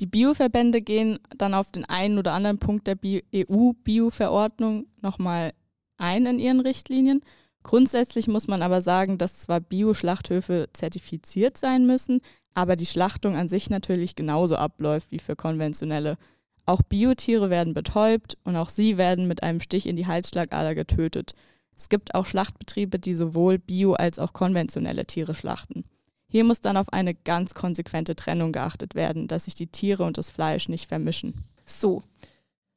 Die 0.00 0.06
Bioverbände 0.06 0.80
gehen 0.80 1.18
dann 1.36 1.52
auf 1.52 1.72
den 1.72 1.84
einen 1.84 2.16
oder 2.16 2.32
anderen 2.32 2.58
Punkt 2.58 2.86
der 2.86 2.96
EU-Bio-Verordnung 3.04 4.86
nochmal 5.02 5.52
ein 5.98 6.24
in 6.24 6.38
ihren 6.38 6.60
Richtlinien. 6.60 7.22
Grundsätzlich 7.68 8.28
muss 8.28 8.48
man 8.48 8.62
aber 8.62 8.80
sagen, 8.80 9.18
dass 9.18 9.40
zwar 9.40 9.60
Bio-Schlachthöfe 9.60 10.70
zertifiziert 10.72 11.58
sein 11.58 11.86
müssen, 11.86 12.22
aber 12.54 12.76
die 12.76 12.86
Schlachtung 12.86 13.36
an 13.36 13.50
sich 13.50 13.68
natürlich 13.68 14.16
genauso 14.16 14.56
abläuft 14.56 15.10
wie 15.10 15.18
für 15.18 15.36
konventionelle. 15.36 16.16
Auch 16.64 16.80
Biotiere 16.80 17.50
werden 17.50 17.74
betäubt 17.74 18.38
und 18.42 18.56
auch 18.56 18.70
sie 18.70 18.96
werden 18.96 19.28
mit 19.28 19.42
einem 19.42 19.60
Stich 19.60 19.86
in 19.86 19.96
die 19.96 20.06
Halsschlagader 20.06 20.74
getötet. 20.74 21.34
Es 21.76 21.90
gibt 21.90 22.14
auch 22.14 22.24
Schlachtbetriebe, 22.24 22.98
die 22.98 23.12
sowohl 23.12 23.58
Bio- 23.58 23.92
als 23.92 24.18
auch 24.18 24.32
konventionelle 24.32 25.04
Tiere 25.04 25.34
schlachten. 25.34 25.84
Hier 26.26 26.44
muss 26.44 26.62
dann 26.62 26.78
auf 26.78 26.90
eine 26.90 27.12
ganz 27.12 27.52
konsequente 27.52 28.16
Trennung 28.16 28.52
geachtet 28.52 28.94
werden, 28.94 29.28
dass 29.28 29.44
sich 29.44 29.56
die 29.56 29.66
Tiere 29.66 30.04
und 30.04 30.16
das 30.16 30.30
Fleisch 30.30 30.70
nicht 30.70 30.88
vermischen. 30.88 31.44
So, 31.66 32.02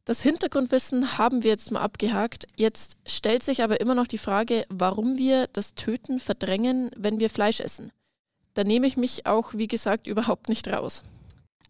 das 0.05 0.22
Hintergrundwissen 0.22 1.17
haben 1.17 1.43
wir 1.43 1.51
jetzt 1.51 1.72
mal 1.72 1.81
abgehakt. 1.81 2.48
Jetzt 2.55 2.98
stellt 3.05 3.43
sich 3.43 3.63
aber 3.63 3.79
immer 3.81 3.96
noch 3.96 4.08
die 4.08 4.17
Frage, 4.17 4.65
warum 4.70 5.17
wir 5.17 5.48
das 5.48 5.75
Töten 5.75 6.20
verdrängen, 6.20 6.89
wenn 6.98 7.20
wir 7.20 7.29
Fleisch 7.29 7.60
essen. 7.60 7.91
Da 8.53 8.63
nehme 8.63 8.88
ich 8.88 8.98
mich 8.98 9.25
auch, 9.25 9.53
wie 9.53 9.67
gesagt, 9.67 10.08
überhaupt 10.08 10.50
nicht 10.50 10.67
raus. 10.67 11.03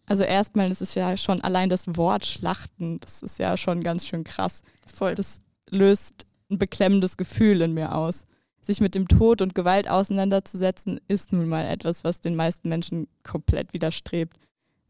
Also 0.06 0.24
erstmal 0.24 0.70
ist 0.70 0.80
es 0.80 0.94
ja 0.94 1.16
schon 1.16 1.42
allein 1.42 1.68
das 1.68 1.96
Wort 1.96 2.26
Schlachten, 2.26 2.98
das 3.00 3.22
ist 3.22 3.38
ja 3.38 3.56
schon 3.56 3.82
ganz 3.82 4.06
schön 4.06 4.24
krass. 4.24 4.62
Voll. 4.86 5.14
Das 5.14 5.42
löst 5.70 6.26
ein 6.50 6.58
beklemmendes 6.58 7.16
Gefühl 7.16 7.62
in 7.62 7.72
mir 7.72 7.94
aus. 7.94 8.26
Sich 8.60 8.80
mit 8.80 8.94
dem 8.94 9.08
Tod 9.08 9.42
und 9.42 9.54
Gewalt 9.54 9.88
auseinanderzusetzen, 9.88 11.00
ist 11.08 11.32
nun 11.32 11.48
mal 11.48 11.66
etwas, 11.66 12.04
was 12.04 12.20
den 12.20 12.36
meisten 12.36 12.68
Menschen 12.68 13.08
komplett 13.22 13.74
widerstrebt. 13.74 14.36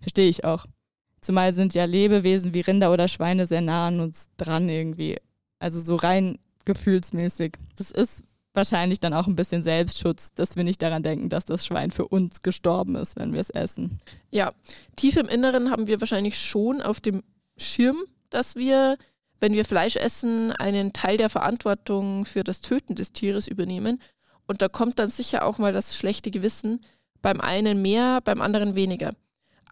Verstehe 0.01 0.29
ich 0.29 0.45
auch. 0.45 0.67
Zumal 1.23 1.53
sind 1.53 1.73
ja 1.73 1.85
Lebewesen 1.85 2.53
wie 2.53 2.61
Rinder 2.61 2.93
oder 2.93 3.09
Schweine 3.09 3.47
sehr 3.47 3.63
nah 3.63 3.89
an 3.89 4.01
uns 4.01 4.29
dran 4.37 4.69
irgendwie. 4.69 5.17
Also 5.59 5.81
so 5.81 5.95
rein 5.95 6.39
gefühlsmäßig. 6.65 7.55
Das 7.77 7.91
ist 7.91 8.25
wahrscheinlich 8.53 9.01
dann 9.01 9.15
auch 9.15 9.27
ein 9.27 9.37
bisschen 9.37 9.63
Selbstschutz, 9.63 10.35
dass 10.35 10.57
wir 10.57 10.65
nicht 10.65 10.83
daran 10.83 11.03
denken, 11.03 11.31
dass 11.31 11.47
das 11.47 11.65
Schwein 11.65 11.91
für 11.91 12.07
uns 12.07 12.43
gestorben 12.43 12.97
ist, 12.97 13.17
wenn 13.17 13.33
wir 13.33 13.41
es 13.41 13.49
essen. 13.49 14.01
Ja, 14.31 14.53
tief 14.97 15.17
im 15.17 15.29
Inneren 15.29 15.71
haben 15.71 15.87
wir 15.87 16.01
wahrscheinlich 16.01 16.37
schon 16.37 16.83
auf 16.83 17.01
dem 17.01 17.23
Schirm, 17.57 18.05
dass 18.29 18.57
wir 18.57 18.99
wenn 19.43 19.55
wir 19.55 19.65
Fleisch 19.65 19.97
essen, 19.97 20.53
einen 20.53 20.93
Teil 20.93 21.17
der 21.17 21.29
Verantwortung 21.29 22.25
für 22.25 22.45
das 22.45 22.61
Töten 22.61 22.95
des 22.95 23.13
Tieres 23.13 23.49
übernehmen. 23.49 24.01
Und 24.47 24.63
da 24.63 24.69
kommt 24.69 25.01
dann 25.01 25.11
sicher 25.11 25.45
auch 25.45 25.59
mal 25.59 25.73
das 25.73 25.97
schlechte 25.97 26.31
Gewissen, 26.31 26.81
beim 27.23 27.41
einen 27.41 27.83
mehr, 27.83 28.21
beim 28.23 28.41
anderen 28.41 28.77
weniger. 28.77 29.15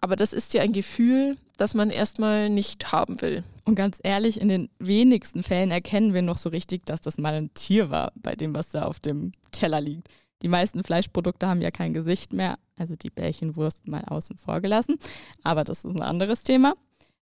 Aber 0.01 0.15
das 0.15 0.33
ist 0.33 0.53
ja 0.53 0.61
ein 0.61 0.73
Gefühl, 0.73 1.37
das 1.57 1.73
man 1.73 1.89
erstmal 1.89 2.49
nicht 2.49 2.91
haben 2.91 3.21
will. 3.21 3.43
Und 3.65 3.75
ganz 3.75 3.99
ehrlich, 4.03 4.41
in 4.41 4.49
den 4.49 4.69
wenigsten 4.79 5.43
Fällen 5.43 5.71
erkennen 5.71 6.13
wir 6.13 6.23
noch 6.23 6.37
so 6.37 6.49
richtig, 6.49 6.85
dass 6.85 7.01
das 7.01 7.17
mal 7.17 7.35
ein 7.35 7.53
Tier 7.53 7.89
war, 7.91 8.11
bei 8.15 8.35
dem, 8.35 8.55
was 8.55 8.69
da 8.69 8.83
auf 8.83 8.99
dem 8.99 9.31
Teller 9.51 9.79
liegt. 9.79 10.09
Die 10.41 10.47
meisten 10.47 10.83
Fleischprodukte 10.83 11.47
haben 11.47 11.61
ja 11.61 11.69
kein 11.69 11.93
Gesicht 11.93 12.33
mehr, 12.33 12.57
also 12.77 12.95
die 12.95 13.11
Bärchenwurst 13.11 13.87
mal 13.87 14.03
außen 14.05 14.37
vor 14.37 14.59
gelassen. 14.59 14.97
Aber 15.43 15.63
das 15.63 15.85
ist 15.85 15.95
ein 15.95 16.01
anderes 16.01 16.41
Thema 16.41 16.73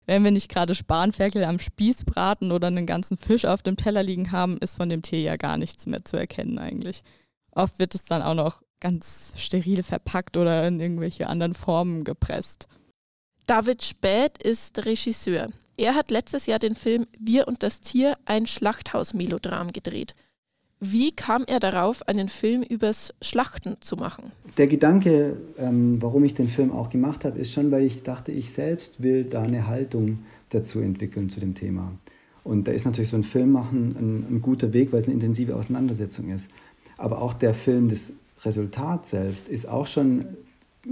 wenn 0.10 0.24
wir 0.24 0.32
nicht 0.32 0.50
gerade 0.50 0.74
Spanferkel 0.74 1.44
am 1.44 1.60
Spieß 1.60 2.06
braten 2.06 2.52
oder 2.52 2.66
einen 2.66 2.88
ganzen 2.88 3.16
Fisch 3.16 3.46
auf 3.46 3.62
dem 3.62 3.76
Teller 3.76 4.02
liegen 4.02 4.32
haben, 4.32 4.58
ist 4.58 4.76
von 4.76 4.90
dem 4.90 5.04
Tier 5.04 5.22
ja 5.22 5.36
gar 5.36 5.56
nichts 5.56 5.86
mehr 5.86 6.04
zu 6.04 6.18
erkennen 6.18 6.58
eigentlich. 6.58 7.04
Oft 7.52 7.78
wird 7.78 7.94
es 7.94 8.06
dann 8.06 8.24
auch 8.24 8.34
noch 8.34 8.64
ganz 8.80 9.34
steril 9.36 9.84
verpackt 9.84 10.38
oder 10.38 10.68
in 10.68 10.80
irgendwelche 10.80 11.28
anderen 11.28 11.54
Formen 11.54 12.04
gepresst. 12.04 12.68
David 13.48 13.84
Späth 13.84 14.42
ist 14.42 14.86
Regisseur. 14.86 15.48
Er 15.76 15.96
hat 15.96 16.12
letztes 16.12 16.46
Jahr 16.46 16.60
den 16.60 16.76
Film 16.76 17.08
Wir 17.18 17.48
und 17.48 17.64
das 17.64 17.82
Tier, 17.82 18.18
ein 18.26 18.46
Schlachthaus-Melodram 18.46 19.72
gedreht. 19.72 20.14
Wie 20.82 21.12
kam 21.12 21.44
er 21.46 21.60
darauf, 21.60 22.08
einen 22.08 22.30
Film 22.30 22.64
übers 22.64 23.14
Schlachten 23.22 23.76
zu 23.82 23.98
machen? 23.98 24.32
Der 24.58 24.68
Gedanke, 24.68 25.36
ähm, 25.58 26.02
warum 26.02 26.24
ich 26.24 26.36
den 26.36 26.48
Film 26.48 26.72
auch 26.72 26.90
gemacht 26.90 27.26
habe, 27.26 27.38
ist 27.40 27.52
schon, 27.52 27.72
weil 27.72 27.84
ich 27.84 28.04
dachte, 28.04 28.32
ich 28.32 28.54
selbst 28.54 29.02
will 29.02 29.26
da 29.26 29.42
eine 29.42 29.68
Haltung 29.68 30.20
dazu 30.50 30.80
entwickeln 30.80 31.30
zu 31.30 31.40
dem 31.40 31.54
Thema. 31.54 31.92
Und 32.44 32.68
da 32.68 32.72
ist 32.72 32.86
natürlich 32.86 33.10
so 33.10 33.18
ein 33.18 33.24
Film 33.24 33.52
machen 33.52 33.96
ein, 34.00 34.36
ein 34.36 34.42
guter 34.42 34.72
Weg, 34.72 34.94
weil 34.94 35.00
es 35.00 35.06
eine 35.06 35.16
intensive 35.16 35.56
Auseinandersetzung 35.56 36.30
ist. 36.30 36.50
Aber 36.98 37.22
auch 37.22 37.34
der 37.34 37.54
Film, 37.54 37.90
das 37.90 38.14
Resultat 38.46 39.08
selbst, 39.08 39.50
ist 39.50 39.68
auch 39.68 39.88
schon 39.88 40.26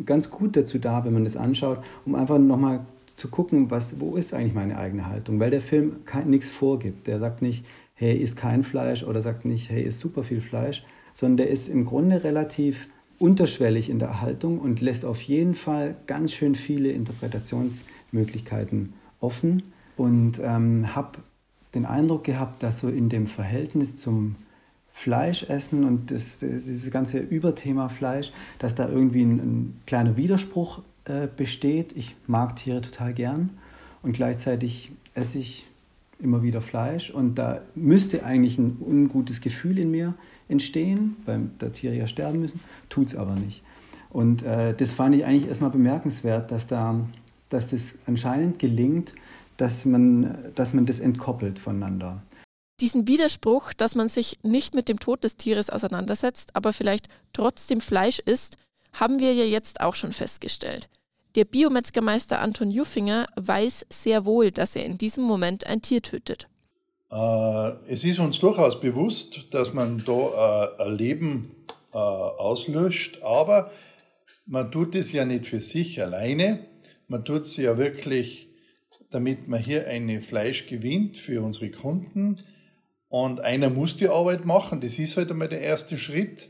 ganz 0.05 0.29
gut 0.29 0.55
dazu 0.55 0.79
da, 0.79 1.05
wenn 1.05 1.13
man 1.13 1.23
das 1.23 1.37
anschaut, 1.37 1.79
um 2.05 2.15
einfach 2.15 2.37
nochmal 2.37 2.85
zu 3.15 3.29
gucken, 3.29 3.71
was, 3.71 3.99
wo 3.99 4.15
ist 4.15 4.33
eigentlich 4.33 4.53
meine 4.53 4.77
eigene 4.77 5.07
Haltung. 5.07 5.39
Weil 5.39 5.49
der 5.49 5.61
Film 5.61 5.97
nichts 6.25 6.49
vorgibt. 6.49 7.07
Der 7.07 7.19
sagt 7.19 7.41
nicht, 7.41 7.65
hey, 7.95 8.15
isst 8.15 8.37
kein 8.37 8.63
Fleisch 8.63 9.03
oder 9.03 9.21
sagt 9.21 9.45
nicht, 9.45 9.69
hey, 9.69 9.83
isst 9.83 9.99
super 9.99 10.23
viel 10.23 10.41
Fleisch, 10.41 10.83
sondern 11.13 11.37
der 11.37 11.49
ist 11.49 11.67
im 11.67 11.85
Grunde 11.85 12.23
relativ 12.23 12.87
unterschwellig 13.19 13.89
in 13.89 13.97
der 13.97 14.09
Erhaltung 14.09 14.59
und 14.59 14.81
lässt 14.81 15.03
auf 15.03 15.21
jeden 15.21 15.55
Fall 15.55 15.95
ganz 16.05 16.31
schön 16.31 16.53
viele 16.53 16.91
Interpretationsmöglichkeiten 16.91 18.93
offen 19.19 19.63
und 19.95 20.39
ähm, 20.43 20.95
habe 20.95 21.17
den 21.73 21.85
Eindruck 21.85 22.23
gehabt, 22.23 22.61
dass 22.61 22.79
so 22.79 22.89
in 22.89 23.09
dem 23.09 23.25
Verhältnis 23.25 23.95
zum 23.95 24.35
Fleischessen 24.97 25.83
und 25.83 26.09
das, 26.09 26.39
das, 26.39 26.65
dieses 26.65 26.89
ganze 26.89 27.19
Überthema 27.19 27.87
Fleisch, 27.87 28.31
dass 28.57 28.73
da 28.73 28.89
irgendwie 28.89 29.21
ein, 29.21 29.37
ein 29.37 29.81
kleiner 29.85 30.17
Widerspruch 30.17 30.81
äh, 31.05 31.27
besteht. 31.27 31.95
Ich 31.95 32.15
mag 32.25 32.55
Tiere 32.55 32.81
total 32.81 33.13
gern 33.13 33.51
und 34.01 34.13
gleichzeitig 34.13 34.91
esse 35.13 35.37
ich 35.37 35.67
immer 36.19 36.41
wieder 36.41 36.61
Fleisch 36.61 37.11
und 37.11 37.35
da 37.35 37.61
müsste 37.75 38.25
eigentlich 38.25 38.57
ein 38.57 38.77
ungutes 38.79 39.39
Gefühl 39.39 39.77
in 39.77 39.91
mir 39.91 40.15
entstehen, 40.49 41.17
weil 41.25 41.41
da 41.59 41.69
Tiere 41.69 41.95
ja 41.95 42.07
sterben 42.07 42.39
müssen, 42.39 42.59
tut 42.89 43.09
es 43.09 43.15
aber 43.15 43.35
nicht. 43.35 43.61
Und 44.09 44.41
äh, 44.41 44.73
das 44.73 44.93
fand 44.93 45.13
ich 45.13 45.25
eigentlich 45.25 45.47
erstmal 45.47 45.69
bemerkenswert, 45.69 46.49
dass, 46.49 46.65
da, 46.65 46.99
dass 47.49 47.69
das 47.69 47.93
anscheinend 48.07 48.57
gelingt, 48.57 49.13
dass 49.57 49.85
man, 49.85 50.39
dass 50.55 50.73
man 50.73 50.87
das 50.87 50.99
entkoppelt 50.99 51.59
voneinander. 51.59 52.23
Diesen 52.79 53.07
Widerspruch, 53.07 53.73
dass 53.73 53.95
man 53.95 54.07
sich 54.07 54.37
nicht 54.43 54.75
mit 54.75 54.87
dem 54.87 54.99
Tod 54.99 55.23
des 55.23 55.35
Tieres 55.35 55.71
auseinandersetzt, 55.71 56.55
aber 56.55 56.73
vielleicht 56.73 57.07
trotzdem 57.33 57.81
Fleisch 57.81 58.19
isst, 58.19 58.57
haben 58.93 59.19
wir 59.19 59.33
ja 59.33 59.45
jetzt 59.45 59.81
auch 59.81 59.95
schon 59.95 60.13
festgestellt. 60.13 60.87
Der 61.35 61.45
Biometzgermeister 61.45 62.39
Anton 62.39 62.69
Juffinger 62.69 63.27
weiß 63.35 63.87
sehr 63.89 64.25
wohl, 64.25 64.51
dass 64.51 64.75
er 64.75 64.85
in 64.85 64.97
diesem 64.97 65.23
Moment 65.23 65.65
ein 65.65 65.81
Tier 65.81 66.03
tötet. 66.03 66.47
Äh, 67.11 67.69
es 67.91 68.03
ist 68.03 68.19
uns 68.19 68.39
durchaus 68.39 68.79
bewusst, 68.79 69.47
dass 69.51 69.73
man 69.73 70.03
da 70.05 70.73
äh, 70.77 70.83
ein 70.83 70.95
Leben 70.95 71.55
äh, 71.93 71.97
auslöscht, 71.97 73.23
aber 73.23 73.71
man 74.45 74.71
tut 74.71 74.93
es 74.93 75.11
ja 75.11 75.25
nicht 75.25 75.45
für 75.45 75.61
sich 75.61 76.01
alleine. 76.01 76.65
Man 77.07 77.25
tut 77.25 77.43
es 77.43 77.57
ja 77.57 77.77
wirklich, 77.77 78.49
damit 79.09 79.47
man 79.47 79.63
hier 79.63 79.87
ein 79.87 80.21
Fleisch 80.21 80.67
gewinnt 80.67 81.17
für 81.17 81.41
unsere 81.41 81.71
Kunden. 81.71 82.37
Und 83.19 83.39
einer 83.39 83.71
muss 83.71 83.97
die 83.97 84.09
Arbeit 84.09 84.45
machen. 84.45 84.79
Das 84.79 84.99
ist 84.99 85.17
halt 85.17 85.31
einmal 85.31 85.49
der 85.49 85.61
erste 85.61 85.97
Schritt. 85.97 86.49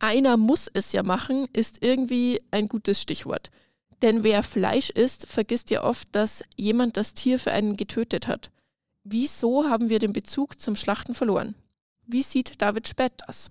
Einer 0.00 0.36
muss 0.36 0.70
es 0.74 0.92
ja 0.92 1.02
machen, 1.02 1.48
ist 1.54 1.82
irgendwie 1.82 2.42
ein 2.50 2.68
gutes 2.68 3.00
Stichwort. 3.00 3.50
Denn 4.02 4.22
wer 4.22 4.42
Fleisch 4.42 4.90
isst, 4.90 5.26
vergisst 5.26 5.70
ja 5.70 5.82
oft, 5.82 6.14
dass 6.14 6.44
jemand 6.56 6.98
das 6.98 7.14
Tier 7.14 7.38
für 7.38 7.52
einen 7.52 7.78
getötet 7.78 8.28
hat. 8.28 8.50
Wieso 9.02 9.64
haben 9.64 9.88
wir 9.88 9.98
den 9.98 10.12
Bezug 10.12 10.60
zum 10.60 10.76
Schlachten 10.76 11.14
verloren? 11.14 11.54
Wie 12.06 12.20
sieht 12.20 12.60
David 12.60 12.86
Spät 12.86 13.12
das? 13.26 13.50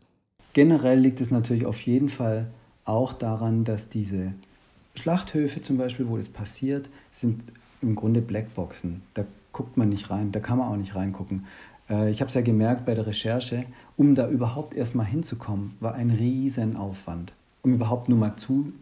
Generell 0.53 0.99
liegt 0.99 1.21
es 1.21 1.31
natürlich 1.31 1.65
auf 1.65 1.81
jeden 1.81 2.09
Fall 2.09 2.51
auch 2.85 3.13
daran, 3.13 3.65
dass 3.65 3.89
diese 3.89 4.31
Schlachthöfe 4.93 5.63
zum 5.63 5.77
Beispiel, 5.77 6.07
wo 6.07 6.17
das 6.17 6.29
passiert, 6.29 6.87
sind 7.09 7.41
im 7.81 7.95
Grunde 7.95 8.21
Blackboxen. 8.21 9.01
Da 9.15 9.25
guckt 9.53 9.75
man 9.75 9.89
nicht 9.89 10.11
rein, 10.11 10.31
da 10.31 10.39
kann 10.39 10.59
man 10.59 10.67
auch 10.67 10.77
nicht 10.77 10.93
reingucken. 10.93 11.47
Äh, 11.93 12.09
ich 12.09 12.21
habe 12.21 12.29
es 12.29 12.35
ja 12.35 12.41
gemerkt 12.41 12.85
bei 12.85 12.95
der 12.95 13.07
Recherche, 13.07 13.65
um 13.97 14.15
da 14.15 14.27
überhaupt 14.29 14.73
erstmal 14.73 15.05
hinzukommen, 15.05 15.75
war 15.79 15.93
ein 15.93 16.09
Riesenaufwand, 16.09 17.33
um 17.61 17.73
überhaupt 17.73 18.09
nur 18.09 18.17
mal 18.17 18.35
zu 18.35 18.73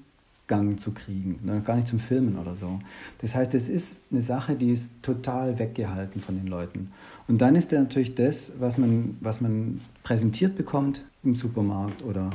Gang 0.47 0.77
zu 0.77 0.91
kriegen, 0.91 1.39
ne? 1.43 1.61
gar 1.65 1.77
nicht 1.77 1.87
zum 1.87 1.99
Filmen 1.99 2.37
oder 2.37 2.57
so. 2.57 2.79
Das 3.19 3.35
heißt, 3.35 3.53
es 3.55 3.69
ist 3.69 3.95
eine 4.11 4.19
Sache, 4.21 4.55
die 4.55 4.71
ist 4.71 4.91
total 5.01 5.57
weggehalten 5.59 6.19
von 6.19 6.35
den 6.35 6.47
Leuten. 6.47 6.91
Und 7.29 7.39
dann 7.39 7.55
ist 7.55 7.71
da 7.71 7.79
natürlich 7.79 8.15
das, 8.15 8.51
was 8.59 8.77
man, 8.77 9.15
was 9.21 9.39
man 9.39 9.79
präsentiert 10.03 10.57
bekommt 10.57 11.05
im 11.23 11.35
Supermarkt 11.35 12.03
oder 12.03 12.31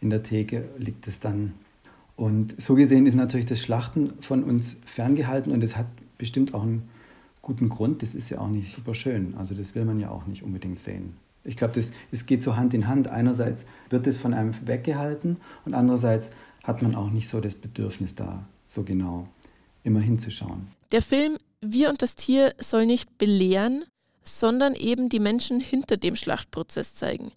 in 0.00 0.10
der 0.10 0.22
Theke, 0.22 0.66
liegt 0.78 1.08
es 1.08 1.18
dann. 1.18 1.54
Und 2.14 2.60
so 2.62 2.76
gesehen 2.76 3.06
ist 3.06 3.16
natürlich 3.16 3.46
das 3.46 3.60
Schlachten 3.60 4.12
von 4.20 4.44
uns 4.44 4.76
ferngehalten 4.84 5.50
und 5.50 5.64
es 5.64 5.76
hat 5.76 5.86
bestimmt 6.18 6.54
auch 6.54 6.62
einen 6.62 6.88
guten 7.42 7.68
Grund. 7.68 8.02
Das 8.02 8.14
ist 8.14 8.30
ja 8.30 8.38
auch 8.38 8.48
nicht 8.48 8.74
super 8.74 8.94
schön. 8.94 9.34
Also 9.36 9.54
das 9.54 9.74
will 9.74 9.84
man 9.84 10.00
ja 10.00 10.10
auch 10.10 10.26
nicht 10.26 10.42
unbedingt 10.42 10.78
sehen. 10.78 11.16
Ich 11.44 11.56
glaube, 11.56 11.80
es 12.12 12.26
geht 12.26 12.42
so 12.42 12.56
Hand 12.56 12.72
in 12.72 12.86
Hand. 12.86 13.08
Einerseits 13.08 13.66
wird 13.90 14.06
es 14.06 14.16
von 14.16 14.32
einem 14.32 14.54
weggehalten 14.64 15.38
und 15.64 15.74
andererseits 15.74 16.30
hat 16.62 16.82
man 16.82 16.94
auch 16.94 17.10
nicht 17.10 17.28
so 17.28 17.40
das 17.40 17.56
Bedürfnis 17.56 18.14
da, 18.14 18.46
so 18.66 18.84
genau 18.84 19.26
immer 19.82 20.00
hinzuschauen. 20.00 20.68
Der 20.92 21.02
Film 21.02 21.36
Wir 21.60 21.88
und 21.88 22.00
das 22.00 22.14
Tier 22.14 22.54
soll 22.58 22.86
nicht 22.86 23.18
belehren, 23.18 23.84
sondern 24.22 24.74
eben 24.74 25.08
die 25.08 25.18
Menschen 25.18 25.60
hinter 25.60 25.96
dem 25.96 26.14
Schlachtprozess 26.14 26.94
zeigen. 26.94 27.32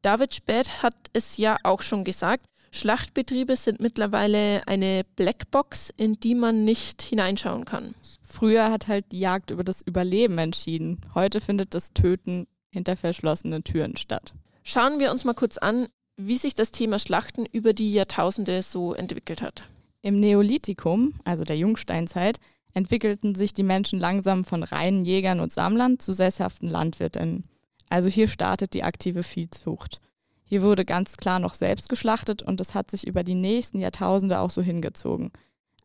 David 0.00 0.34
Späth 0.34 0.82
hat 0.82 0.96
es 1.12 1.36
ja 1.36 1.58
auch 1.62 1.82
schon 1.82 2.04
gesagt, 2.04 2.46
Schlachtbetriebe 2.74 3.54
sind 3.54 3.78
mittlerweile 3.78 4.66
eine 4.66 5.02
Blackbox, 5.14 5.90
in 5.96 6.18
die 6.18 6.34
man 6.34 6.64
nicht 6.64 7.02
hineinschauen 7.02 7.64
kann. 7.64 7.94
Früher 8.24 8.68
hat 8.72 8.88
halt 8.88 9.12
die 9.12 9.20
Jagd 9.20 9.52
über 9.52 9.62
das 9.62 9.80
Überleben 9.80 10.38
entschieden. 10.38 11.00
Heute 11.14 11.40
findet 11.40 11.72
das 11.72 11.92
Töten 11.92 12.48
hinter 12.70 12.96
verschlossenen 12.96 13.62
Türen 13.62 13.96
statt. 13.96 14.34
Schauen 14.64 14.98
wir 14.98 15.12
uns 15.12 15.24
mal 15.24 15.34
kurz 15.34 15.56
an, 15.56 15.86
wie 16.16 16.36
sich 16.36 16.56
das 16.56 16.72
Thema 16.72 16.98
Schlachten 16.98 17.46
über 17.46 17.74
die 17.74 17.92
Jahrtausende 17.92 18.60
so 18.60 18.92
entwickelt 18.92 19.40
hat. 19.40 19.62
Im 20.02 20.18
Neolithikum, 20.18 21.14
also 21.24 21.44
der 21.44 21.56
Jungsteinzeit, 21.56 22.40
entwickelten 22.72 23.36
sich 23.36 23.54
die 23.54 23.62
Menschen 23.62 24.00
langsam 24.00 24.42
von 24.42 24.64
reinen 24.64 25.04
Jägern 25.04 25.38
und 25.38 25.52
Sammlern 25.52 26.00
zu 26.00 26.12
sesshaften 26.12 26.68
Landwirtinnen. 26.68 27.44
Also 27.88 28.08
hier 28.08 28.26
startet 28.26 28.74
die 28.74 28.82
aktive 28.82 29.22
Viehzucht. 29.22 30.00
Hier 30.54 30.62
wurde 30.62 30.84
ganz 30.84 31.16
klar 31.16 31.40
noch 31.40 31.52
selbst 31.52 31.88
geschlachtet 31.88 32.40
und 32.40 32.60
es 32.60 32.76
hat 32.76 32.88
sich 32.88 33.08
über 33.08 33.24
die 33.24 33.34
nächsten 33.34 33.80
Jahrtausende 33.80 34.38
auch 34.38 34.50
so 34.50 34.62
hingezogen. 34.62 35.32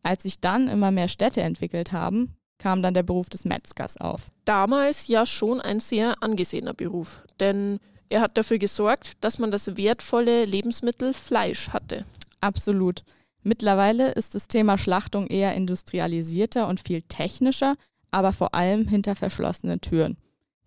Als 0.04 0.22
sich 0.22 0.38
dann 0.38 0.68
immer 0.68 0.92
mehr 0.92 1.08
Städte 1.08 1.40
entwickelt 1.40 1.90
haben, 1.90 2.36
kam 2.56 2.80
dann 2.80 2.94
der 2.94 3.02
Beruf 3.02 3.28
des 3.28 3.44
Metzgers 3.44 3.96
auf. 3.96 4.30
Damals 4.44 5.08
ja 5.08 5.26
schon 5.26 5.60
ein 5.60 5.80
sehr 5.80 6.22
angesehener 6.22 6.72
Beruf, 6.72 7.24
denn 7.40 7.80
er 8.10 8.20
hat 8.20 8.38
dafür 8.38 8.58
gesorgt, 8.58 9.14
dass 9.22 9.40
man 9.40 9.50
das 9.50 9.76
wertvolle 9.76 10.44
Lebensmittel 10.44 11.14
Fleisch 11.14 11.70
hatte. 11.70 12.04
Absolut. 12.40 13.02
Mittlerweile 13.42 14.12
ist 14.12 14.36
das 14.36 14.46
Thema 14.46 14.78
Schlachtung 14.78 15.26
eher 15.26 15.52
industrialisierter 15.56 16.68
und 16.68 16.78
viel 16.78 17.02
technischer, 17.02 17.74
aber 18.12 18.32
vor 18.32 18.54
allem 18.54 18.86
hinter 18.86 19.16
verschlossenen 19.16 19.80
Türen. 19.80 20.16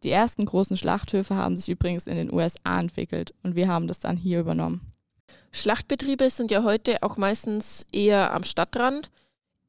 Die 0.04 0.10
ersten 0.10 0.46
großen 0.46 0.76
Schlachthöfe 0.76 1.36
haben 1.36 1.56
sich 1.58 1.70
übrigens 1.70 2.08
in 2.08 2.16
den 2.16 2.32
USA 2.32 2.80
entwickelt 2.80 3.34
und 3.44 3.56
wir 3.56 3.68
haben 3.68 3.88
das 3.88 4.00
dann 4.00 4.18
hier 4.18 4.40
übernommen. 4.40 4.94
Schlachtbetriebe 5.52 6.30
sind 6.30 6.52
ja 6.52 6.64
heute 6.64 7.04
auch 7.04 7.16
meistens 7.16 7.86
eher 7.92 8.34
am 8.34 8.44
Stadtrand, 8.44 9.12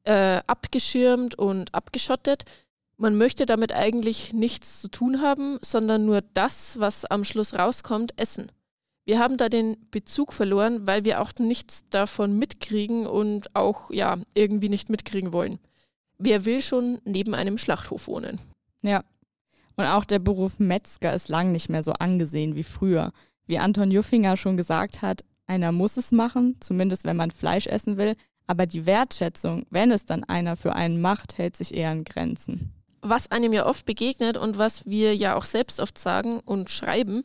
äh, 0.03 0.41
abgeschirmt 0.47 1.35
und 1.35 1.73
abgeschottet. 1.73 2.43
Man 2.97 3.15
möchte 3.17 3.45
damit 3.45 3.73
eigentlich 3.73 4.33
nichts 4.33 4.81
zu 4.81 4.87
tun 4.87 5.21
haben, 5.21 5.57
sondern 5.61 6.05
nur 6.05 6.21
das, 6.33 6.79
was 6.79 7.05
am 7.05 7.23
Schluss 7.23 7.53
rauskommt, 7.53 8.19
essen. 8.19 8.51
Wir 9.05 9.19
haben 9.19 9.37
da 9.37 9.49
den 9.49 9.77
Bezug 9.91 10.33
verloren, 10.33 10.87
weil 10.87 11.05
wir 11.05 11.21
auch 11.21 11.31
nichts 11.37 11.85
davon 11.89 12.37
mitkriegen 12.37 13.05
und 13.05 13.55
auch 13.55 13.91
ja 13.91 14.17
irgendwie 14.33 14.69
nicht 14.69 14.89
mitkriegen 14.89 15.31
wollen. 15.31 15.59
Wer 16.17 16.45
will 16.45 16.61
schon 16.61 16.99
neben 17.05 17.35
einem 17.35 17.57
Schlachthof 17.57 18.07
wohnen? 18.07 18.41
Ja. 18.81 19.03
Und 19.75 19.85
auch 19.85 20.05
der 20.05 20.19
Beruf 20.19 20.59
Metzger 20.59 21.13
ist 21.13 21.29
lang 21.29 21.51
nicht 21.51 21.69
mehr 21.69 21.83
so 21.83 21.93
angesehen 21.93 22.55
wie 22.55 22.63
früher. 22.63 23.11
Wie 23.45 23.59
Anton 23.59 23.91
Juffinger 23.91 24.37
schon 24.37 24.57
gesagt 24.57 25.01
hat, 25.01 25.23
einer 25.47 25.71
muss 25.71 25.97
es 25.97 26.11
machen, 26.11 26.55
zumindest 26.59 27.03
wenn 27.03 27.17
man 27.17 27.31
Fleisch 27.31 27.67
essen 27.67 27.97
will, 27.97 28.15
aber 28.47 28.65
die 28.65 28.85
Wertschätzung, 28.85 29.65
wenn 29.69 29.91
es 29.91 30.05
dann 30.05 30.23
einer 30.23 30.55
für 30.55 30.75
einen 30.75 31.01
macht, 31.01 31.37
hält 31.37 31.57
sich 31.57 31.73
eher 31.73 31.89
an 31.91 32.03
Grenzen. 32.03 32.71
Was 33.01 33.31
einem 33.31 33.53
ja 33.53 33.65
oft 33.65 33.85
begegnet 33.85 34.37
und 34.37 34.57
was 34.57 34.85
wir 34.85 35.15
ja 35.15 35.35
auch 35.35 35.45
selbst 35.45 35.79
oft 35.79 35.97
sagen 35.97 36.39
und 36.39 36.69
schreiben, 36.69 37.23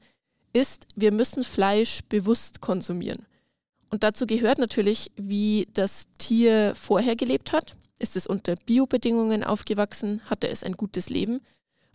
ist, 0.52 0.86
wir 0.96 1.12
müssen 1.12 1.44
Fleisch 1.44 2.00
bewusst 2.08 2.60
konsumieren. 2.60 3.26
Und 3.88 4.02
dazu 4.02 4.26
gehört 4.26 4.58
natürlich, 4.58 5.10
wie 5.16 5.68
das 5.72 6.08
Tier 6.18 6.74
vorher 6.74 7.16
gelebt 7.16 7.52
hat. 7.52 7.76
Ist 7.98 8.16
es 8.16 8.26
unter 8.26 8.54
Biobedingungen 8.66 9.44
aufgewachsen? 9.44 10.20
Hatte 10.26 10.48
es 10.48 10.62
ein 10.64 10.74
gutes 10.74 11.10
Leben? 11.10 11.40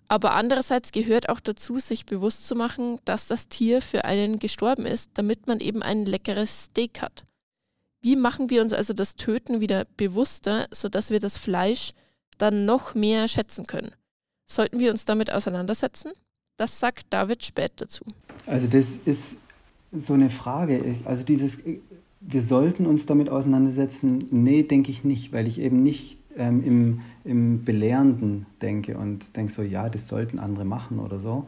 Aber 0.07 0.33
andererseits 0.33 0.91
gehört 0.91 1.29
auch 1.29 1.39
dazu, 1.39 1.79
sich 1.79 2.05
bewusst 2.05 2.47
zu 2.47 2.55
machen, 2.55 2.99
dass 3.05 3.27
das 3.27 3.47
Tier 3.47 3.81
für 3.81 4.05
einen 4.05 4.39
gestorben 4.39 4.85
ist, 4.85 5.11
damit 5.15 5.47
man 5.47 5.59
eben 5.59 5.81
ein 5.81 6.05
leckeres 6.05 6.65
Steak 6.65 7.01
hat. 7.01 7.25
Wie 8.01 8.15
machen 8.15 8.51
wir 8.51 8.61
uns 8.61 8.71
also 8.71 8.93
das 8.93 9.15
Töten 9.15 9.61
wieder 9.61 9.85
bewusster, 9.97 10.67
sodass 10.71 11.09
wir 11.09 11.19
das 11.19 11.39
Fleisch 11.39 11.91
dann 12.37 12.65
noch 12.65 12.93
mehr 12.93 13.27
schätzen 13.27 13.65
können? 13.65 13.91
Sollten 14.45 14.79
wir 14.79 14.91
uns 14.91 15.05
damit 15.05 15.31
auseinandersetzen? 15.31 16.11
Das 16.57 16.79
sagt 16.79 17.07
David 17.09 17.43
Spät 17.43 17.73
dazu. 17.77 18.05
Also 18.45 18.67
das 18.67 18.99
ist 19.05 19.37
so 19.91 20.13
eine 20.13 20.29
Frage. 20.29 20.97
Also 21.05 21.23
dieses, 21.23 21.57
wir 22.19 22.41
sollten 22.43 22.85
uns 22.85 23.07
damit 23.07 23.29
auseinandersetzen. 23.29 24.27
Nee, 24.29 24.63
denke 24.63 24.91
ich 24.91 25.03
nicht, 25.03 25.33
weil 25.33 25.47
ich 25.47 25.59
eben 25.59 25.81
nicht 25.81 26.19
ähm, 26.37 26.63
im, 26.63 27.01
im 27.23 27.63
Belehrenden 27.63 28.45
denke 28.61 28.97
und 28.97 29.35
denke 29.35 29.51
so, 29.51 29.61
ja, 29.61 29.89
das 29.89 30.07
sollten 30.07 30.39
andere 30.39 30.65
machen 30.65 30.99
oder 30.99 31.19
so. 31.19 31.47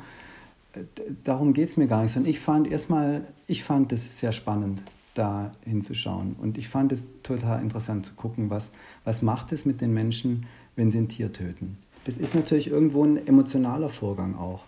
Darum 1.24 1.54
geht 1.54 1.70
es 1.70 1.78
mir 1.78 1.88
gar 1.88 2.04
nicht, 2.04 2.12
sondern 2.12 2.30
ich 2.30 2.40
fand 2.40 2.70
erstmal, 2.70 3.26
ich 3.48 3.64
fand 3.64 3.92
das 3.92 4.20
sehr 4.20 4.32
spannend, 4.32 4.84
da 5.16 5.52
hinzuschauen. 5.66 6.36
Und 6.40 6.58
ich 6.58 6.70
fand 6.70 6.92
es 6.92 7.06
total 7.24 7.62
interessant 7.62 8.06
zu 8.06 8.14
gucken, 8.14 8.50
was, 8.50 8.72
was 9.04 9.22
macht 9.22 9.52
es 9.52 9.66
mit 9.66 9.82
den 9.82 9.94
Menschen, 9.94 10.46
wenn 10.76 10.92
sie 10.92 11.00
ein 11.00 11.08
Tier 11.08 11.34
töten. 11.34 11.78
Das 12.06 12.18
ist 12.18 12.36
natürlich 12.36 12.68
irgendwo 12.68 13.04
ein 13.04 13.26
emotionaler 13.28 13.90
Vorgang 13.90 14.36
auch. 14.36 14.64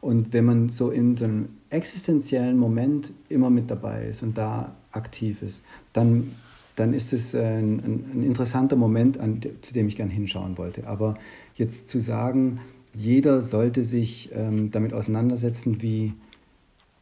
Und 0.00 0.34
wenn 0.34 0.44
man 0.44 0.68
so 0.68 0.90
in 0.90 1.16
so 1.16 1.24
einem 1.24 1.48
existenziellen 1.70 2.58
Moment 2.58 3.10
immer 3.30 3.48
mit 3.48 3.70
dabei 3.70 4.06
ist 4.06 4.22
und 4.22 4.36
da 4.36 4.74
aktiv 4.92 5.40
ist, 5.40 5.62
dann, 5.94 6.32
dann 6.76 6.92
ist 6.92 7.12
es 7.12 7.34
ein, 7.34 7.80
ein, 7.80 8.04
ein 8.14 8.22
interessanter 8.24 8.76
Moment, 8.76 9.18
an, 9.18 9.40
zu 9.60 9.72
dem 9.74 9.88
ich 9.88 9.96
gern 9.96 10.10
hinschauen 10.10 10.58
wollte. 10.58 10.86
Aber 10.86 11.16
jetzt 11.54 11.88
zu 11.88 12.00
sagen, 12.00 12.60
jeder 12.92 13.42
sollte 13.42 13.82
sich 13.82 14.30
ähm, 14.34 14.70
damit 14.70 14.92
auseinandersetzen, 14.92 15.82
wie 15.82 16.14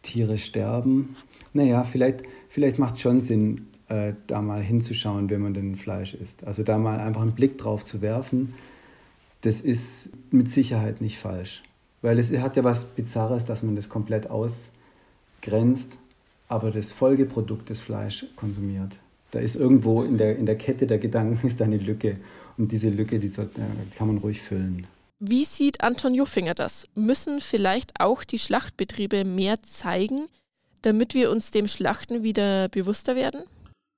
Tiere 0.03 0.39
sterben, 0.39 1.17
naja, 1.55 1.85
vielleicht, 1.85 2.23
vielleicht 2.49 2.79
macht 2.79 2.95
es 2.95 3.01
schon 3.03 3.21
Sinn, 3.21 3.67
äh, 3.89 4.15
da 4.27 4.41
mal 4.41 4.63
hinzuschauen, 4.63 5.29
wenn 5.31 5.43
man 5.43 5.55
denn 5.55 5.77
Fleisch 5.77 6.15
isst. 6.15 6.45
Also 6.45 6.63
da 6.63 6.79
mal 6.79 6.99
einfach 6.99 7.23
einen 7.23 7.35
Blick 7.35 7.59
drauf 7.59 7.85
zu 7.85 8.01
werfen, 8.01 8.55
das 9.43 9.61
ist 9.61 10.11
mit 10.31 10.51
Sicherheit 10.51 11.01
nicht 11.01 11.19
falsch. 11.19 11.63
Weil 12.01 12.19
es 12.19 12.33
hat 12.33 12.57
ja 12.57 12.65
was 12.65 12.85
Bizarres, 12.85 13.45
dass 13.45 13.63
man 13.63 13.77
das 13.77 13.89
komplett 13.89 14.29
ausgrenzt, 14.31 15.99
aber 16.49 16.71
das 16.71 16.93
Folgeprodukt 16.93 17.69
des 17.69 17.81
Fleisch 17.81 18.27
konsumiert. 18.35 18.99
Da 19.33 19.41
ist 19.41 19.57
irgendwo 19.57 20.03
in 20.03 20.19
der, 20.19 20.37
in 20.37 20.47
der 20.47 20.57
Kette 20.57 20.87
der 20.87 20.99
Gedanken 20.99 21.45
ist 21.47 21.61
eine 21.61 21.79
Lücke. 21.79 22.19
Und 22.57 22.71
diese 22.71 22.91
Lücke, 22.91 23.19
die 23.19 23.29
soll, 23.29 23.51
kann 23.97 24.07
man 24.07 24.19
ruhig 24.19 24.41
füllen. 24.41 24.87
Wie 25.19 25.45
sieht 25.45 25.83
Anton 25.83 26.15
Juffinger 26.15 26.55
das? 26.55 26.87
Müssen 26.95 27.41
vielleicht 27.41 28.01
auch 28.01 28.25
die 28.25 28.39
Schlachtbetriebe 28.39 29.25
mehr 29.25 29.63
zeigen, 29.63 30.29
damit 30.83 31.15
wir 31.15 31.31
uns 31.31 31.51
dem 31.51 31.67
Schlachten 31.67 32.23
wieder 32.23 32.69
bewusster 32.69 33.17
werden? 33.17 33.45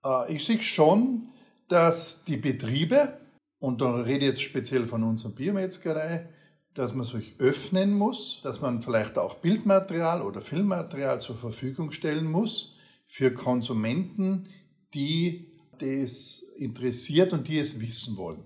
Äh, 0.05 0.35
ich 0.35 0.45
sehe 0.45 0.63
schon, 0.63 1.29
dass 1.69 2.25
die 2.25 2.37
Betriebe, 2.37 3.19
und 3.59 3.81
da 3.81 3.95
rede 3.97 4.21
ich 4.21 4.29
jetzt 4.29 4.43
speziell 4.43 4.87
von 4.87 5.03
unserer 5.03 5.33
Biermetzgerei, 5.33 6.29
dass 6.75 6.95
man 6.95 7.07
sich 7.07 7.37
öffnen 7.39 7.93
muss, 7.93 8.41
dass 8.43 8.61
man 8.61 8.83
vielleicht 8.83 9.17
auch 9.17 9.37
Bildmaterial 9.37 10.23
oder 10.23 10.41
Filmmaterial 10.41 11.21
zur 11.21 11.37
Verfügung 11.37 11.93
stellen 11.93 12.31
muss 12.31 12.75
für 13.07 13.33
Konsumenten, 13.33 14.47
die 14.95 15.51
das 15.79 16.45
interessiert 16.57 17.33
und 17.33 17.49
die 17.49 17.59
es 17.59 17.81
wissen 17.81 18.17
wollen. 18.17 18.43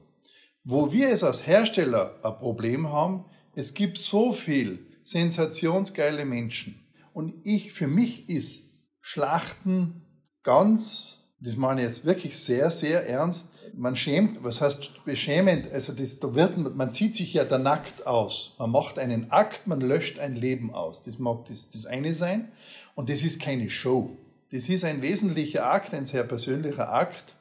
Wo 0.64 0.92
wir 0.92 1.10
es 1.10 1.22
als 1.22 1.46
Hersteller 1.46 2.18
ein 2.22 2.38
Problem 2.38 2.88
haben, 2.88 3.24
es 3.54 3.74
gibt 3.74 3.98
so 3.98 4.32
viel 4.32 4.86
sensationsgeile 5.04 6.24
Menschen. 6.24 6.80
Und 7.12 7.34
ich, 7.44 7.72
für 7.72 7.88
mich 7.88 8.28
ist 8.28 8.68
Schlachten 9.00 10.02
ganz 10.42 11.18
das 11.40 11.56
meine 11.56 11.82
ich 11.82 11.86
jetzt 11.86 12.04
wirklich 12.04 12.36
sehr, 12.36 12.70
sehr 12.70 13.08
ernst. 13.08 13.54
Man 13.74 13.94
schämt, 13.94 14.42
was 14.42 14.60
heißt 14.60 15.04
beschämend? 15.04 15.70
Also 15.72 15.92
das, 15.92 16.18
da 16.18 16.34
wird, 16.34 16.74
man 16.74 16.90
zieht 16.90 17.14
sich 17.14 17.32
ja 17.32 17.44
da 17.44 17.58
nackt 17.58 18.06
aus. 18.06 18.56
Man 18.58 18.70
macht 18.70 18.98
einen 18.98 19.30
Akt, 19.30 19.68
man 19.68 19.80
löscht 19.80 20.18
ein 20.18 20.32
Leben 20.32 20.74
aus. 20.74 21.04
Das 21.04 21.18
mag 21.20 21.44
das, 21.44 21.70
das 21.70 21.86
eine 21.86 22.16
sein. 22.16 22.50
Und 22.96 23.08
das 23.08 23.22
ist 23.22 23.40
keine 23.40 23.70
Show. 23.70 24.16
Das 24.50 24.68
ist 24.68 24.84
ein 24.84 25.02
wesentlicher 25.02 25.70
Akt, 25.70 25.92
ein 25.92 26.06
sehr 26.06 26.24
persönlicher 26.24 26.92
Akt, 26.92 27.34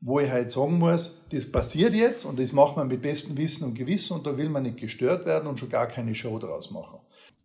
wo 0.00 0.20
ich 0.20 0.30
halt 0.30 0.50
sagen 0.50 0.78
muss, 0.78 1.20
das 1.30 1.50
passiert 1.50 1.94
jetzt 1.94 2.24
und 2.24 2.38
das 2.38 2.52
macht 2.52 2.76
man 2.76 2.88
mit 2.88 3.02
bestem 3.02 3.36
Wissen 3.36 3.64
und 3.64 3.74
Gewissen 3.74 4.14
und 4.14 4.26
da 4.26 4.36
will 4.36 4.48
man 4.48 4.62
nicht 4.62 4.78
gestört 4.78 5.26
werden 5.26 5.46
und 5.46 5.58
schon 5.58 5.70
gar 5.70 5.86
keine 5.86 6.14
Show 6.14 6.38
draus 6.38 6.70
machen. 6.70 7.00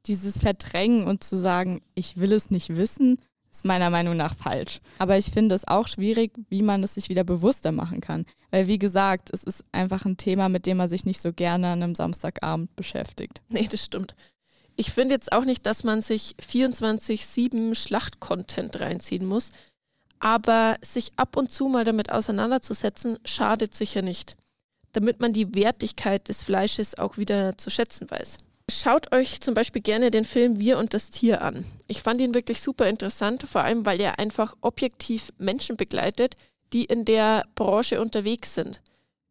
Dieses 0.05 0.39
Verdrängen 0.39 1.05
und 1.05 1.23
zu 1.23 1.37
sagen, 1.37 1.81
ich 1.95 2.17
will 2.17 2.33
es 2.33 2.49
nicht 2.49 2.75
wissen, 2.75 3.19
ist 3.51 3.65
meiner 3.65 3.89
Meinung 3.89 4.15
nach 4.15 4.35
falsch. 4.35 4.79
Aber 4.99 5.17
ich 5.17 5.31
finde 5.31 5.55
es 5.55 5.67
auch 5.67 5.87
schwierig, 5.87 6.31
wie 6.49 6.61
man 6.61 6.83
es 6.83 6.95
sich 6.95 7.09
wieder 7.09 7.23
bewusster 7.23 7.71
machen 7.71 7.99
kann. 7.99 8.25
Weil, 8.51 8.67
wie 8.67 8.79
gesagt, 8.79 9.29
es 9.33 9.43
ist 9.43 9.63
einfach 9.71 10.05
ein 10.05 10.17
Thema, 10.17 10.49
mit 10.49 10.65
dem 10.65 10.77
man 10.77 10.87
sich 10.87 11.05
nicht 11.05 11.21
so 11.21 11.33
gerne 11.33 11.67
an 11.67 11.83
einem 11.83 11.95
Samstagabend 11.95 12.75
beschäftigt. 12.75 13.41
Nee, 13.49 13.67
das 13.69 13.83
stimmt. 13.83 14.15
Ich 14.79 14.91
finde 14.91 15.13
jetzt 15.13 15.33
auch 15.33 15.43
nicht, 15.43 15.65
dass 15.65 15.83
man 15.83 16.01
sich 16.01 16.37
24-7 16.41 17.75
Schlacht-Content 17.75 18.79
reinziehen 18.79 19.25
muss, 19.25 19.51
aber 20.19 20.77
sich 20.81 21.11
ab 21.17 21.35
und 21.35 21.51
zu 21.51 21.67
mal 21.67 21.83
damit 21.83 22.13
auseinanderzusetzen, 22.13 23.19
schadet 23.25 23.75
sicher 23.75 24.01
nicht, 24.01 24.37
damit 24.93 25.19
man 25.19 25.33
die 25.33 25.53
Wertigkeit 25.53 26.29
des 26.29 26.43
Fleisches 26.43 26.97
auch 26.97 27.17
wieder 27.17 27.57
zu 27.57 27.69
schätzen 27.69 28.09
weiß. 28.09 28.37
Schaut 28.71 29.13
euch 29.13 29.41
zum 29.41 29.53
Beispiel 29.53 29.81
gerne 29.81 30.11
den 30.11 30.23
Film 30.23 30.59
Wir 30.59 30.77
und 30.77 30.93
das 30.93 31.09
Tier 31.09 31.41
an. 31.41 31.65
Ich 31.87 32.01
fand 32.01 32.21
ihn 32.21 32.33
wirklich 32.33 32.61
super 32.61 32.87
interessant, 32.87 33.43
vor 33.49 33.65
allem 33.65 33.85
weil 33.85 33.99
er 33.99 34.17
einfach 34.17 34.55
objektiv 34.61 35.33
Menschen 35.37 35.75
begleitet, 35.75 36.35
die 36.71 36.85
in 36.85 37.03
der 37.03 37.43
Branche 37.55 37.99
unterwegs 37.99 38.53
sind. 38.53 38.79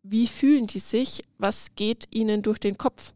Wie 0.03 0.27
fühlen 0.27 0.67
die 0.67 0.79
sich? 0.79 1.25
Was 1.39 1.75
geht 1.75 2.05
ihnen 2.11 2.43
durch 2.43 2.59
den 2.59 2.77
Kopf? 2.77 3.15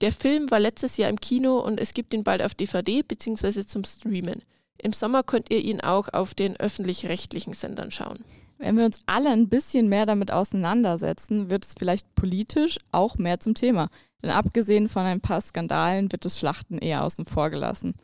Der 0.00 0.12
Film 0.12 0.50
war 0.50 0.60
letztes 0.60 0.96
Jahr 0.96 1.08
im 1.08 1.20
Kino 1.20 1.58
und 1.58 1.80
es 1.80 1.94
gibt 1.94 2.14
ihn 2.14 2.24
bald 2.24 2.42
auf 2.42 2.54
DVD 2.54 3.02
bzw. 3.02 3.64
zum 3.64 3.84
Streamen. 3.84 4.42
Im 4.78 4.92
Sommer 4.92 5.22
könnt 5.22 5.50
ihr 5.50 5.62
ihn 5.62 5.80
auch 5.80 6.08
auf 6.12 6.34
den 6.34 6.56
öffentlich-rechtlichen 6.56 7.54
Sendern 7.54 7.90
schauen. 7.90 8.24
Wenn 8.58 8.76
wir 8.76 8.84
uns 8.84 9.00
alle 9.06 9.30
ein 9.30 9.48
bisschen 9.48 9.88
mehr 9.88 10.06
damit 10.06 10.30
auseinandersetzen, 10.30 11.50
wird 11.50 11.64
es 11.64 11.74
vielleicht 11.78 12.14
politisch 12.14 12.78
auch 12.92 13.16
mehr 13.16 13.40
zum 13.40 13.54
Thema. 13.54 13.88
Denn 14.22 14.30
abgesehen 14.30 14.88
von 14.88 15.02
ein 15.02 15.20
paar 15.20 15.40
Skandalen 15.40 16.10
wird 16.12 16.24
das 16.24 16.38
Schlachten 16.38 16.78
eher 16.78 17.04
außen 17.04 17.26
vor 17.26 17.50
gelassen. 17.50 17.94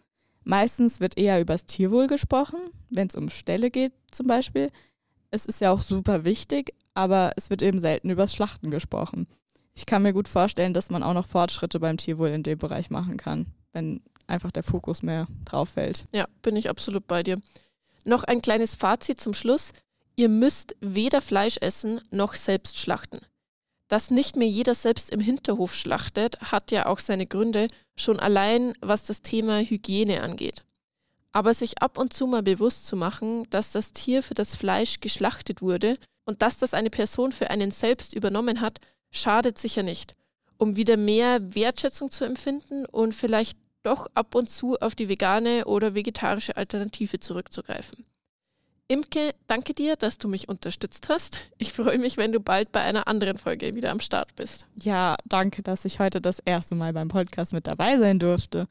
Meistens 0.44 1.00
wird 1.00 1.18
eher 1.18 1.40
über 1.40 1.54
das 1.54 1.66
Tierwohl 1.66 2.06
gesprochen, 2.06 2.58
wenn 2.88 3.08
es 3.08 3.14
um 3.14 3.28
Ställe 3.28 3.70
geht 3.70 3.92
zum 4.10 4.26
Beispiel. 4.26 4.70
Es 5.30 5.46
ist 5.46 5.60
ja 5.60 5.70
auch 5.70 5.82
super 5.82 6.24
wichtig, 6.24 6.74
aber 6.94 7.32
es 7.36 7.50
wird 7.50 7.62
eben 7.62 7.78
selten 7.78 8.10
über 8.10 8.22
das 8.22 8.34
Schlachten 8.34 8.70
gesprochen. 8.70 9.26
Ich 9.74 9.86
kann 9.86 10.02
mir 10.02 10.12
gut 10.12 10.28
vorstellen, 10.28 10.74
dass 10.74 10.90
man 10.90 11.02
auch 11.02 11.14
noch 11.14 11.26
Fortschritte 11.26 11.80
beim 11.80 11.96
Tierwohl 11.96 12.28
in 12.28 12.42
dem 12.42 12.58
Bereich 12.58 12.90
machen 12.90 13.16
kann, 13.16 13.46
wenn 13.72 14.02
einfach 14.26 14.50
der 14.50 14.62
Fokus 14.62 15.02
mehr 15.02 15.26
drauf 15.44 15.70
fällt. 15.70 16.06
Ja, 16.12 16.26
bin 16.42 16.56
ich 16.56 16.70
absolut 16.70 17.06
bei 17.06 17.22
dir. 17.22 17.38
Noch 18.04 18.24
ein 18.24 18.42
kleines 18.42 18.74
Fazit 18.74 19.20
zum 19.20 19.34
Schluss. 19.34 19.72
Ihr 20.16 20.28
müsst 20.28 20.76
weder 20.80 21.20
Fleisch 21.20 21.58
essen 21.60 22.00
noch 22.10 22.34
selbst 22.34 22.78
schlachten. 22.78 23.20
Dass 23.88 24.10
nicht 24.10 24.36
mehr 24.36 24.48
jeder 24.48 24.74
selbst 24.74 25.10
im 25.10 25.20
Hinterhof 25.20 25.74
schlachtet, 25.74 26.40
hat 26.40 26.70
ja 26.70 26.86
auch 26.86 27.00
seine 27.00 27.26
Gründe, 27.26 27.68
schon 27.96 28.20
allein 28.20 28.74
was 28.80 29.04
das 29.04 29.20
Thema 29.20 29.58
Hygiene 29.60 30.22
angeht. 30.22 30.62
Aber 31.32 31.54
sich 31.54 31.82
ab 31.82 31.98
und 31.98 32.12
zu 32.12 32.26
mal 32.26 32.42
bewusst 32.42 32.86
zu 32.86 32.96
machen, 32.96 33.48
dass 33.50 33.72
das 33.72 33.92
Tier 33.92 34.22
für 34.22 34.34
das 34.34 34.54
Fleisch 34.54 35.00
geschlachtet 35.00 35.60
wurde 35.60 35.98
und 36.24 36.42
dass 36.42 36.58
das 36.58 36.74
eine 36.74 36.90
Person 36.90 37.32
für 37.32 37.50
einen 37.50 37.70
selbst 37.70 38.14
übernommen 38.14 38.60
hat, 38.60 38.78
schadet 39.10 39.58
sicher 39.58 39.82
nicht, 39.82 40.16
um 40.56 40.76
wieder 40.76 40.96
mehr 40.96 41.54
Wertschätzung 41.54 42.10
zu 42.10 42.24
empfinden 42.24 42.86
und 42.86 43.14
vielleicht 43.14 43.58
doch 43.82 44.06
ab 44.14 44.34
und 44.34 44.48
zu 44.48 44.76
auf 44.78 44.94
die 44.94 45.08
vegane 45.08 45.64
oder 45.64 45.94
vegetarische 45.94 46.56
Alternative 46.56 47.18
zurückzugreifen. 47.18 48.04
Imke, 48.88 49.34
danke 49.46 49.72
dir, 49.72 49.94
dass 49.94 50.18
du 50.18 50.26
mich 50.26 50.48
unterstützt 50.48 51.08
hast. 51.08 51.38
Ich 51.58 51.72
freue 51.72 51.96
mich, 51.98 52.16
wenn 52.16 52.32
du 52.32 52.40
bald 52.40 52.72
bei 52.72 52.80
einer 52.80 53.06
anderen 53.06 53.38
Folge 53.38 53.72
wieder 53.74 53.92
am 53.92 54.00
Start 54.00 54.34
bist. 54.34 54.66
Ja, 54.74 55.16
danke, 55.26 55.62
dass 55.62 55.84
ich 55.84 56.00
heute 56.00 56.20
das 56.20 56.40
erste 56.40 56.74
Mal 56.74 56.92
beim 56.92 57.06
Podcast 57.06 57.52
mit 57.52 57.68
dabei 57.68 57.98
sein 57.98 58.18
durfte. 58.18 58.66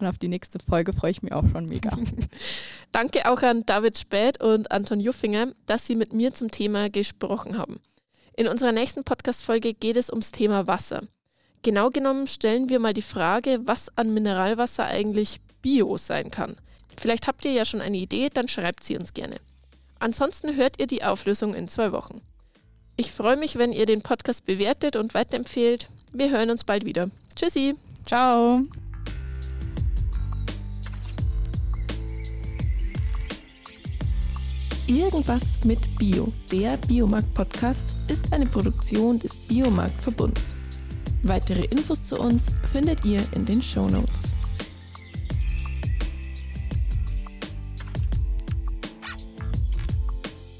Und 0.00 0.08
auf 0.08 0.18
die 0.18 0.26
nächste 0.26 0.58
Folge 0.58 0.92
freue 0.92 1.12
ich 1.12 1.22
mich 1.22 1.32
auch 1.32 1.46
schon 1.52 1.66
mega. 1.66 1.96
danke 2.92 3.30
auch 3.30 3.42
an 3.42 3.64
David 3.64 3.96
Späth 3.96 4.42
und 4.42 4.72
Anton 4.72 4.98
Juffinger, 4.98 5.52
dass 5.66 5.86
sie 5.86 5.94
mit 5.94 6.12
mir 6.12 6.34
zum 6.34 6.50
Thema 6.50 6.90
gesprochen 6.90 7.56
haben. 7.56 7.80
In 8.36 8.48
unserer 8.48 8.72
nächsten 8.72 9.04
Podcast-Folge 9.04 9.74
geht 9.74 9.96
es 9.96 10.10
ums 10.10 10.32
Thema 10.32 10.66
Wasser. 10.66 11.02
Genau 11.62 11.90
genommen 11.90 12.26
stellen 12.26 12.68
wir 12.68 12.80
mal 12.80 12.94
die 12.94 13.02
Frage, 13.02 13.60
was 13.64 13.96
an 13.96 14.14
Mineralwasser 14.14 14.86
eigentlich 14.86 15.40
Bio 15.60 15.96
sein 15.98 16.30
kann. 16.30 16.56
Vielleicht 16.96 17.26
habt 17.26 17.44
ihr 17.44 17.52
ja 17.52 17.64
schon 17.64 17.80
eine 17.80 17.98
Idee, 17.98 18.30
dann 18.32 18.48
schreibt 18.48 18.82
sie 18.82 18.96
uns 18.96 19.12
gerne. 19.12 19.36
Ansonsten 19.98 20.56
hört 20.56 20.80
ihr 20.80 20.86
die 20.86 21.04
Auflösung 21.04 21.54
in 21.54 21.68
zwei 21.68 21.92
Wochen. 21.92 22.22
Ich 22.96 23.12
freue 23.12 23.36
mich, 23.36 23.56
wenn 23.56 23.72
ihr 23.72 23.86
den 23.86 24.02
Podcast 24.02 24.44
bewertet 24.44 24.96
und 24.96 25.14
weiterempfehlt. 25.14 25.88
Wir 26.12 26.30
hören 26.30 26.50
uns 26.50 26.64
bald 26.64 26.84
wieder. 26.84 27.10
Tschüssi. 27.36 27.76
Ciao. 28.06 28.62
Irgendwas 34.90 35.60
mit 35.64 35.96
Bio, 36.00 36.32
der 36.50 36.76
Biomarkt-Podcast, 36.76 38.00
ist 38.08 38.32
eine 38.32 38.44
Produktion 38.44 39.20
des 39.20 39.36
Biomarkt-Verbunds. 39.36 40.56
Weitere 41.22 41.66
Infos 41.66 42.02
zu 42.02 42.20
uns 42.20 42.56
findet 42.72 43.04
ihr 43.04 43.20
in 43.36 43.44
den 43.44 43.62
Show 43.62 43.86
Notes. 43.86 44.32